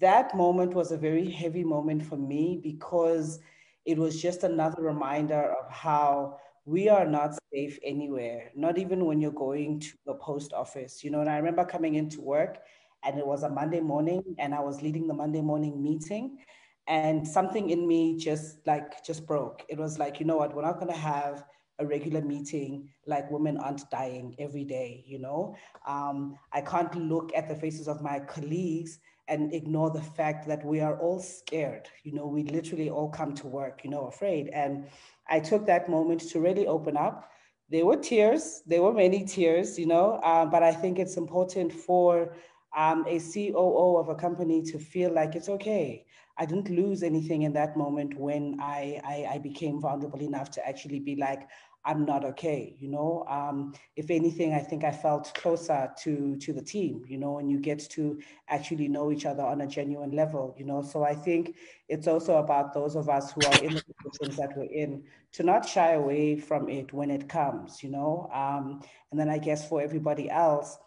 [0.00, 3.38] that moment was a very heavy moment for me because
[3.84, 9.20] it was just another reminder of how we are not safe anywhere, not even when
[9.20, 11.04] you're going to the post office.
[11.04, 12.58] You know, and I remember coming into work
[13.04, 16.38] and it was a Monday morning and I was leading the Monday morning meeting
[16.86, 19.64] and something in me just like just broke.
[19.68, 21.44] It was like, you know what, we're not gonna have
[21.78, 25.56] a regular meeting like women aren't dying every day, you know?
[25.86, 30.64] Um, I can't look at the faces of my colleagues and ignore the fact that
[30.64, 31.88] we are all scared.
[32.02, 34.48] You know, we literally all come to work, you know, afraid.
[34.48, 34.86] And
[35.28, 37.30] I took that moment to really open up.
[37.70, 41.72] There were tears, there were many tears, you know, uh, but I think it's important
[41.72, 42.34] for
[42.76, 46.04] um, a COO of a company to feel like it's okay.
[46.36, 50.66] I didn't lose anything in that moment when I, I, I became vulnerable enough to
[50.66, 51.48] actually be like,
[51.86, 53.24] I'm not okay, you know.
[53.28, 57.50] Um, if anything, I think I felt closer to to the team, you know, and
[57.50, 58.18] you get to
[58.48, 60.82] actually know each other on a genuine level, you know.
[60.82, 61.56] So I think
[61.88, 65.42] it's also about those of us who are in the positions that we're in to
[65.42, 68.30] not shy away from it when it comes, you know.
[68.32, 70.78] Um, and then I guess for everybody else,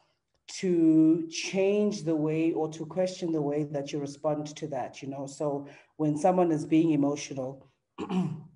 [0.50, 5.10] to change the way or to question the way that you respond to that, you
[5.10, 5.28] know.
[5.28, 5.68] So
[5.98, 7.68] when someone is being emotional.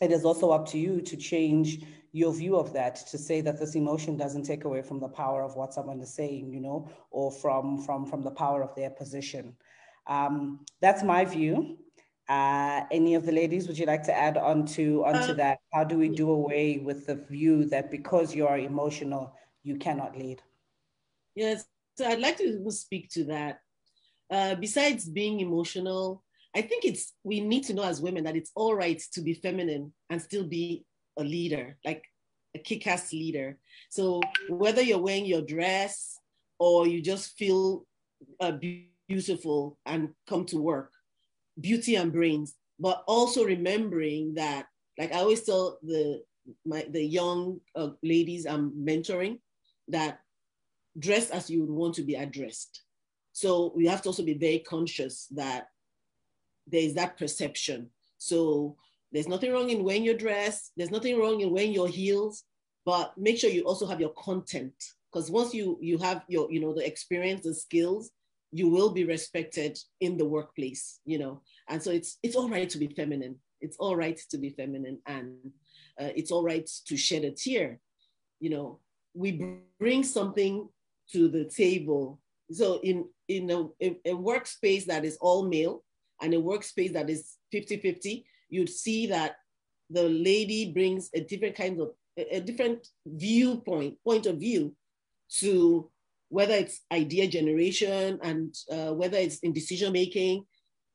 [0.00, 3.58] it is also up to you to change your view of that to say that
[3.58, 6.90] this emotion doesn't take away from the power of what someone is saying you know
[7.10, 9.54] or from from from the power of their position.
[10.06, 11.78] Um, that's my view.
[12.28, 15.58] Uh, any of the ladies would you like to add on to onto uh, that?
[15.72, 20.16] How do we do away with the view that because you are emotional you cannot
[20.16, 20.42] lead?
[21.34, 21.64] Yes
[22.00, 23.60] so i'd like to speak to that.
[24.30, 26.22] Uh, besides being emotional
[26.54, 29.34] I think it's we need to know as women that it's all right to be
[29.34, 30.84] feminine and still be
[31.18, 32.04] a leader, like
[32.54, 33.58] a kick-ass leader.
[33.90, 36.18] So whether you're wearing your dress
[36.58, 37.86] or you just feel
[38.40, 38.52] uh,
[39.08, 40.92] beautiful and come to work,
[41.60, 44.66] beauty and brains, but also remembering that,
[44.98, 46.22] like I always tell the
[46.66, 49.38] my the young uh, ladies I'm mentoring,
[49.88, 50.20] that
[50.98, 52.82] dress as you would want to be addressed.
[53.32, 55.68] So we have to also be very conscious that
[56.70, 57.90] there is that perception.
[58.18, 58.76] So
[59.12, 60.70] there's nothing wrong in wearing your dress.
[60.76, 62.44] There's nothing wrong in wearing your heels,
[62.84, 64.74] but make sure you also have your content.
[65.12, 68.10] Because once you you have your you know the experience, the skills,
[68.52, 71.00] you will be respected in the workplace.
[71.04, 73.36] You know, and so it's it's all right to be feminine.
[73.60, 75.34] It's all right to be feminine, and
[76.00, 77.80] uh, it's all right to shed a tear.
[78.38, 78.78] You know,
[79.14, 80.68] we bring something
[81.12, 82.20] to the table.
[82.52, 85.82] So in in a, a workspace that is all male,
[86.20, 89.36] and a workspace that is 50-50, you'd see that
[89.88, 94.74] the lady brings a different kind of, a different viewpoint, point of view
[95.38, 95.90] to
[96.28, 100.44] whether it's idea generation and uh, whether it's in decision making,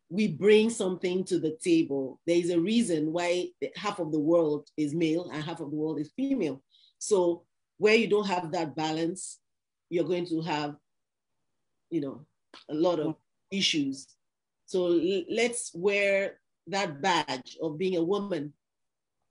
[0.09, 2.19] we bring something to the table.
[2.25, 5.77] There is a reason why half of the world is male and half of the
[5.77, 6.61] world is female.
[6.99, 7.43] So
[7.77, 9.39] where you don't have that balance,
[9.89, 10.75] you're going to have,
[11.89, 12.25] you know,
[12.69, 13.15] a lot of
[13.51, 14.14] issues
[14.65, 14.99] so
[15.29, 18.53] let's wear that badge of being a woman,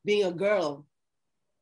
[0.05, 0.87] being a girl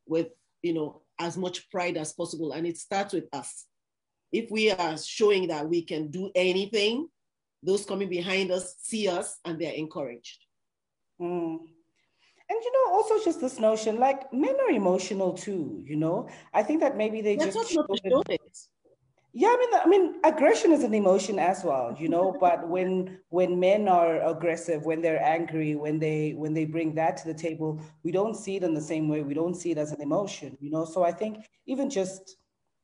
[0.05, 0.27] with,
[0.61, 2.51] you know, as much pride as possible.
[2.53, 3.65] And it starts with us.
[4.31, 7.07] If we are showing that we can do anything,
[7.61, 10.45] those coming behind us see us and they're encouraged.
[11.21, 11.59] Mm.
[12.49, 16.27] And you know, also just this notion, like men are emotional too, you know.
[16.53, 17.85] I think that maybe they That's just show
[18.29, 18.41] it.
[19.35, 22.37] Yeah, I mean, I mean, aggression is an emotion as well, you know.
[22.39, 27.17] but when when men are aggressive, when they're angry, when they when they bring that
[27.17, 29.21] to the table, we don't see it in the same way.
[29.21, 30.85] We don't see it as an emotion, you know.
[30.85, 32.37] So I think even just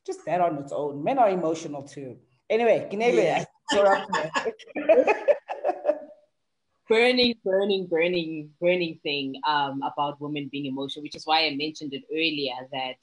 [0.08, 2.18] just that on its own, men are emotional too.
[2.50, 3.46] Anyway, Ginele,
[6.90, 11.94] burning, burning, burning, burning thing um, about women being emotional, which is why I mentioned
[11.94, 12.96] it earlier that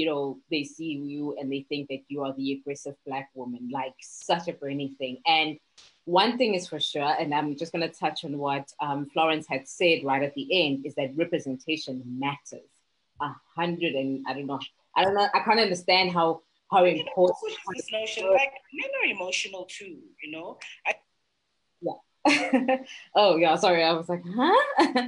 [0.00, 3.68] you know, they see you and they think that you are the aggressive black woman,
[3.70, 5.18] like such a burning thing.
[5.26, 5.58] And
[6.06, 9.46] one thing is for sure, and I'm just going to touch on what um, Florence
[9.46, 12.70] had said right at the end, is that representation matters.
[13.20, 14.60] A hundred and I don't know,
[14.96, 16.40] I don't know, I can't understand how
[16.70, 17.36] how important
[17.76, 18.30] this notion.
[18.32, 20.56] Like men are emotional too, you know.
[20.86, 20.94] I-
[21.82, 22.76] yeah.
[23.14, 24.56] oh yeah, sorry, I was like, huh?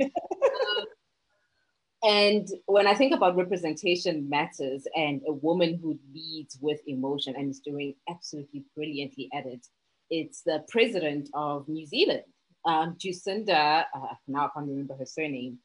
[2.03, 7.51] and when I think about representation matters and a woman who leads with emotion and
[7.51, 9.67] is doing absolutely brilliantly at it,
[10.11, 12.25] it's the president of New Zealand,
[12.65, 15.59] um, Jacinda, uh, now I can't remember her surname,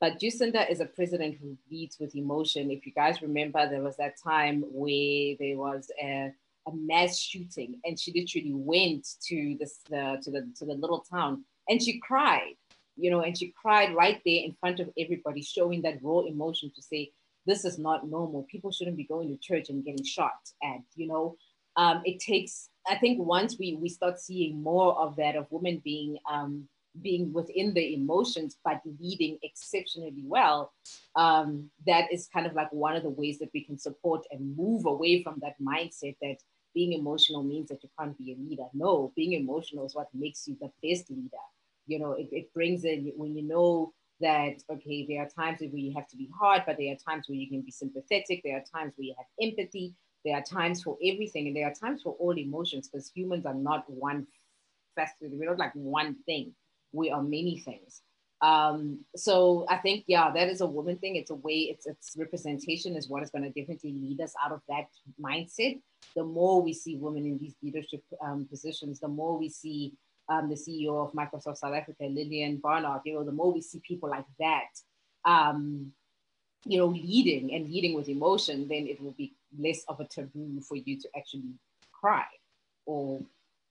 [0.00, 2.70] but Jacinda is a president who leads with emotion.
[2.70, 6.32] If you guys remember, there was that time where there was a,
[6.66, 11.44] a mass shooting and she literally went to the, to, the, to the little town
[11.68, 12.54] and she cried
[13.00, 16.70] you know, and she cried right there in front of everybody, showing that raw emotion
[16.74, 17.12] to say,
[17.46, 18.46] this is not normal.
[18.50, 21.36] People shouldn't be going to church and getting shot at, you know.
[21.76, 25.80] Um, it takes, I think once we, we start seeing more of that, of women
[25.82, 26.68] being, um,
[27.00, 30.72] being within the emotions, but leading exceptionally well,
[31.16, 34.56] um, that is kind of like one of the ways that we can support and
[34.56, 36.36] move away from that mindset that
[36.74, 38.66] being emotional means that you can't be a leader.
[38.74, 41.36] No, being emotional is what makes you the best leader
[41.90, 45.86] you know, it, it brings in when you know that, okay, there are times where
[45.86, 48.42] you have to be hard, but there are times where you can be sympathetic.
[48.44, 49.94] There are times where you have empathy.
[50.24, 53.54] There are times for everything, and there are times for all emotions because humans are
[53.54, 54.26] not one
[54.94, 55.30] facet.
[55.32, 56.52] We're not like one thing.
[56.92, 58.02] we are many things.
[58.42, 61.16] Um, so I think, yeah, that is a woman thing.
[61.16, 64.52] It's a way, it's, it's representation is what is going to definitely lead us out
[64.52, 64.88] of that
[65.22, 65.80] mindset.
[66.16, 69.94] The more we see women in these leadership um, positions, the more we see
[70.30, 73.82] um, the CEO of Microsoft South Africa, Lillian Barnard, you know, the more we see
[73.86, 74.68] people like that,
[75.24, 75.92] um,
[76.64, 80.60] you know, leading and leading with emotion, then it will be less of a taboo
[80.60, 81.52] for you to actually
[81.92, 82.24] cry
[82.86, 83.20] or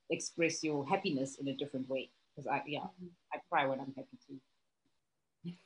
[0.10, 2.10] express your happiness in a different way.
[2.36, 2.86] Because I, yeah,
[3.34, 4.40] I cry when I'm happy too.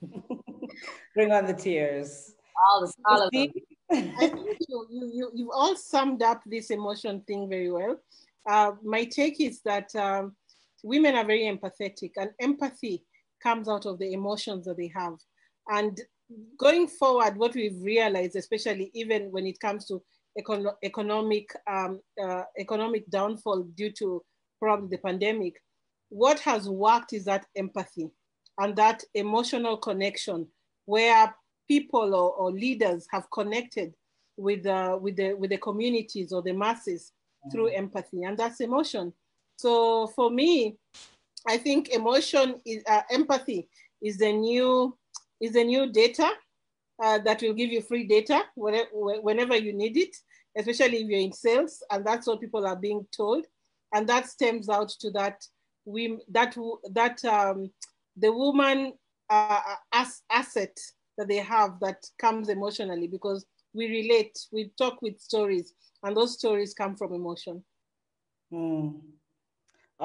[1.16, 2.36] Bring on the tears.
[2.70, 3.48] All, the, all of them.
[3.91, 3.96] I
[4.28, 8.00] think you, you, you, you all summed up this emotion thing very well.
[8.48, 10.36] Uh, my take is that um,
[10.84, 13.03] women are very empathetic, and empathy
[13.41, 15.15] comes out of the emotions that they have.
[15.69, 15.99] And
[16.57, 20.01] going forward, what we've realized, especially even when it comes to
[20.39, 24.23] econ- economic um, uh, economic downfall due to
[24.59, 25.55] probably the pandemic,
[26.09, 28.09] what has worked is that empathy
[28.59, 30.47] and that emotional connection
[30.86, 31.34] where
[31.67, 33.93] people or, or leaders have connected
[34.38, 37.13] with, uh, with, the, with the communities or the masses
[37.45, 37.51] mm.
[37.51, 39.13] through empathy, and that's emotion.
[39.64, 40.76] So for me,
[41.47, 43.70] I think emotion is uh, empathy
[44.01, 44.97] is the new
[45.39, 46.30] is the new data
[47.01, 48.89] uh, that will give you free data whenever,
[49.22, 50.14] whenever you need it,
[50.57, 53.45] especially if you're in sales, and that's what people are being told,
[53.93, 55.41] and that stems out to that
[55.86, 56.57] we that
[56.91, 57.72] that um,
[58.18, 58.91] the woman
[59.30, 59.61] uh,
[59.93, 60.78] as asset
[61.18, 66.34] that they have that comes emotionally because we relate, we talk with stories, and those
[66.34, 67.64] stories come from emotion.
[68.51, 68.99] Mm.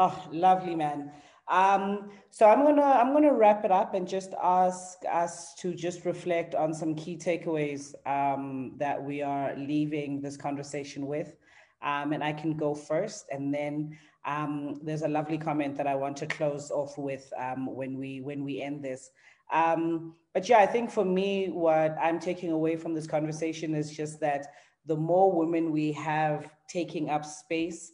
[0.01, 1.11] Oh, lovely, man.
[1.49, 6.05] Um, so I'm gonna I'm gonna wrap it up and just ask us to just
[6.05, 11.35] reflect on some key takeaways um, that we are leaving this conversation with.
[11.83, 15.97] Um, and I can go first, and then um, there's a lovely comment that I
[15.97, 19.11] want to close off with um, when we when we end this.
[19.53, 23.91] Um, but yeah, I think for me, what I'm taking away from this conversation is
[23.91, 24.47] just that
[24.87, 27.91] the more women we have taking up space,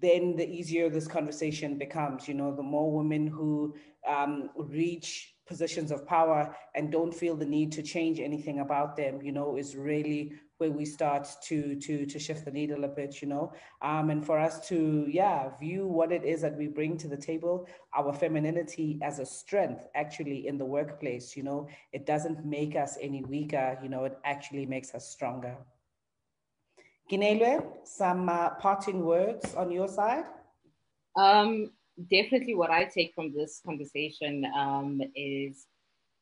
[0.00, 2.28] then the easier this conversation becomes.
[2.28, 3.74] You know, the more women who
[4.06, 9.22] um, reach positions of power and don't feel the need to change anything about them,
[9.22, 13.20] you know, is really where we start to to to shift the needle a bit
[13.20, 16.96] you know um, and for us to yeah view what it is that we bring
[16.96, 22.06] to the table our femininity as a strength actually in the workplace you know it
[22.06, 25.56] doesn't make us any weaker you know it actually makes us stronger
[27.10, 30.24] Ginelwe, some uh, parting words on your side
[31.16, 31.70] um,
[32.10, 35.66] definitely what i take from this conversation um, is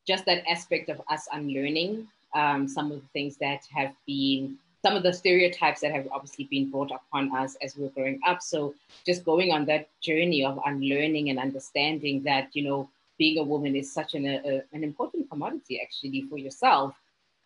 [0.06, 4.96] just that aspect of us unlearning um, some of the things that have been some
[4.96, 8.42] of the stereotypes that have obviously been brought upon us as we are growing up.
[8.42, 8.74] So
[9.06, 13.74] just going on that journey of unlearning and understanding that, you know, being a woman
[13.76, 16.94] is such an, a, an important commodity actually for yourself.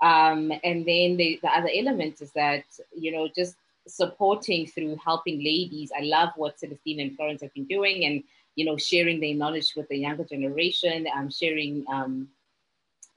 [0.01, 5.39] Um, and then the, the other element is that, you know, just supporting through helping
[5.39, 5.91] ladies.
[5.97, 8.23] I love what Celestine and Florence have been doing and,
[8.55, 12.29] you know, sharing their knowledge with the younger generation, um, sharing um,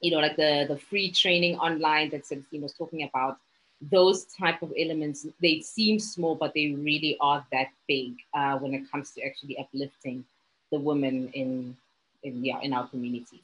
[0.02, 3.38] you know, like the, the free training online that Celestine was talking about,
[3.80, 8.74] those type of elements, they seem small, but they really are that big uh, when
[8.74, 10.24] it comes to actually uplifting
[10.70, 11.76] the women in,
[12.24, 13.40] in, yeah, in our communities.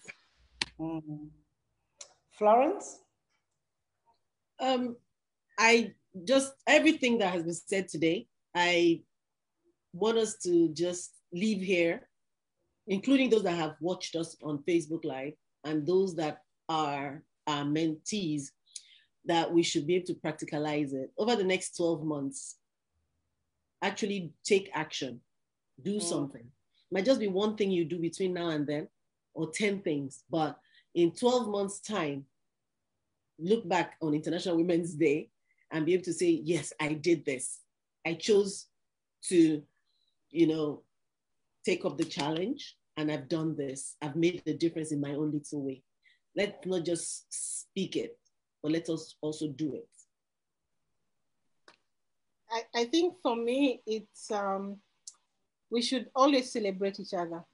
[0.81, 1.27] Mm-hmm.
[2.33, 3.01] Florence?
[4.61, 4.97] Um,
[5.59, 5.93] I
[6.25, 9.03] just, everything that has been said today, I
[9.93, 12.09] want us to just leave here,
[12.87, 15.35] including those that have watched us on Facebook Live
[15.65, 18.51] and those that are our mentees
[19.25, 22.57] that we should be able to practicalize it over the next 12 months.
[23.83, 25.21] Actually, take action,
[25.83, 26.03] do mm.
[26.03, 26.43] something.
[26.43, 28.89] It might just be one thing you do between now and then,
[29.35, 30.59] or 10 things, but
[30.95, 32.25] in 12 months' time,
[33.39, 35.31] look back on International Women's Day
[35.71, 37.61] and be able to say, yes, I did this.
[38.07, 38.67] I chose
[39.25, 39.63] to,
[40.31, 40.83] you know,
[41.65, 43.97] take up the challenge and I've done this.
[44.03, 45.83] I've made the difference in my own little way
[46.39, 48.17] let's not just speak it,
[48.63, 49.89] but let us also do it.
[52.51, 54.79] I, I think for me, it's um,
[55.71, 57.45] we should always celebrate each other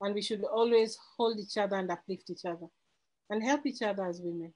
[0.00, 2.66] and we should always hold each other and uplift each other
[3.28, 4.52] and help each other as women.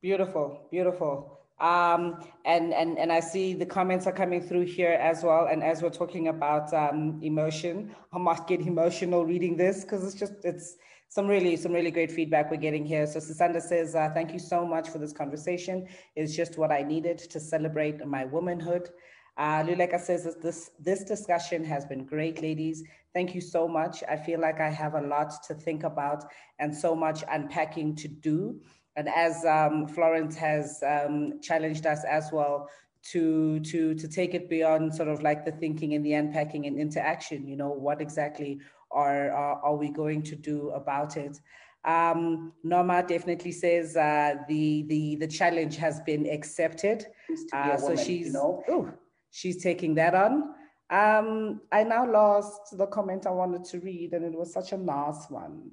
[0.00, 1.40] Beautiful, beautiful.
[1.60, 5.48] Um, and, and, and I see the comments are coming through here as well.
[5.50, 10.14] And as we're talking about um, emotion, I might get emotional reading this because it's
[10.14, 10.76] just, it's,
[11.10, 13.06] some really some really great feedback we're getting here.
[13.06, 15.88] So Sasanda says, uh, thank you so much for this conversation.
[16.16, 18.90] It's just what I needed to celebrate my womanhood.
[19.38, 22.82] Uh, Luleka says that this, this discussion has been great, ladies.
[23.14, 24.02] Thank you so much.
[24.08, 26.24] I feel like I have a lot to think about
[26.58, 28.60] and so much unpacking to do.
[28.98, 32.68] And as um, Florence has um, challenged us as well
[33.12, 36.76] to, to, to take it beyond sort of like the thinking and the unpacking and
[36.76, 38.58] interaction, you know, what exactly
[38.90, 41.38] are, are, are we going to do about it?
[41.84, 47.06] Um, Norma definitely says uh, the, the, the challenge has been accepted.
[47.52, 48.64] Uh, so woman, she's, you know?
[48.68, 48.92] ooh,
[49.30, 50.54] she's taking that on.
[50.90, 54.76] Um, I now lost the comment I wanted to read, and it was such a
[54.76, 55.70] nice one.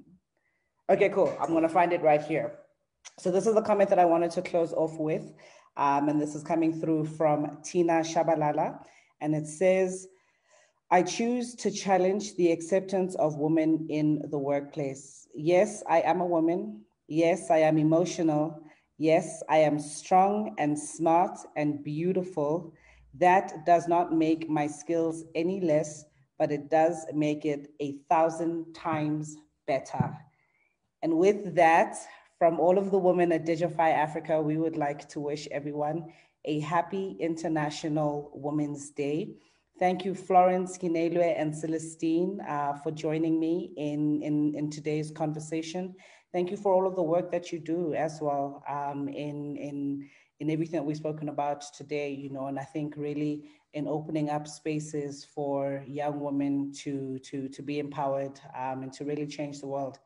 [0.88, 1.36] Okay, cool.
[1.40, 2.52] I'm going to find it right here.
[3.18, 5.32] So, this is the comment that I wanted to close off with.
[5.76, 8.78] Um, and this is coming through from Tina Shabalala.
[9.20, 10.08] And it says,
[10.90, 15.26] I choose to challenge the acceptance of women in the workplace.
[15.34, 16.82] Yes, I am a woman.
[17.08, 18.62] Yes, I am emotional.
[18.98, 22.72] Yes, I am strong and smart and beautiful.
[23.14, 26.04] That does not make my skills any less,
[26.38, 29.36] but it does make it a thousand times
[29.66, 30.16] better.
[31.02, 31.96] And with that,
[32.38, 36.12] from all of the women at Digify Africa, we would like to wish everyone
[36.44, 39.30] a happy International Women's Day.
[39.78, 45.94] Thank you, Florence Kinelwe and Celestine, uh, for joining me in, in, in today's conversation.
[46.32, 50.08] Thank you for all of the work that you do as well um, in, in,
[50.40, 54.30] in everything that we've spoken about today, you know, and I think really in opening
[54.30, 59.60] up spaces for young women to, to, to be empowered um, and to really change
[59.60, 59.98] the world.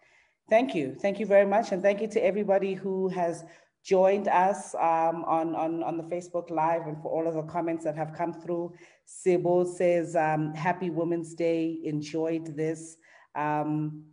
[0.50, 0.96] Thank you.
[1.00, 1.70] Thank you very much.
[1.70, 3.44] And thank you to everybody who has
[3.84, 7.84] joined us um, on, on, on the Facebook Live and for all of the comments
[7.84, 8.74] that have come through.
[9.06, 12.96] Sibo says, um, Happy Women's Day, enjoyed this.
[13.36, 14.06] Um,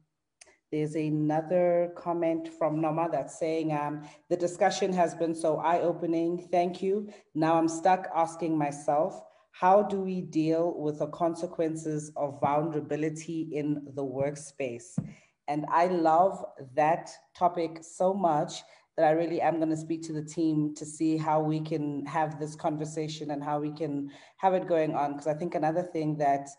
[0.71, 6.83] there's another comment from Noma that's saying, um, the discussion has been so eye-opening, thank
[6.83, 7.09] you.
[7.33, 13.87] Now I'm stuck asking myself, how do we deal with the consequences of vulnerability in
[13.95, 14.99] the workspace?
[15.47, 16.43] And I love
[16.75, 18.61] that topic so much
[18.97, 22.05] that I really am going to speak to the team to see how we can
[22.07, 25.13] have this conversation and how we can have it going on.
[25.13, 26.49] Because I think another thing that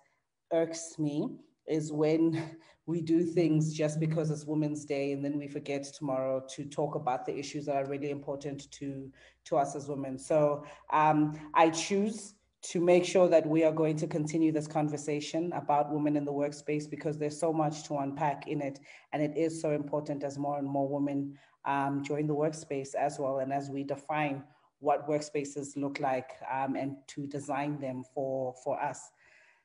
[0.53, 1.29] irks me
[1.67, 6.43] is when we do things just because it's Women's Day and then we forget tomorrow
[6.57, 9.13] to talk about the issues that are really important to,
[9.45, 10.19] to us as women.
[10.19, 15.53] So um, I choose to make sure that we are going to continue this conversation
[15.53, 18.81] about women in the workspace because there's so much to unpack in it.
[19.13, 23.19] And it is so important as more and more women um, join the workspace as
[23.19, 23.39] well.
[23.39, 24.43] And as we define
[24.81, 29.11] what workspaces look like um, and to design them for, for us.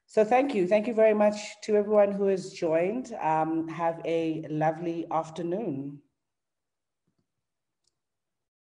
[0.06, 0.68] So thank you.
[0.68, 3.14] Thank you very much to everyone who has joined.
[3.22, 6.00] Um, have a lovely afternoon.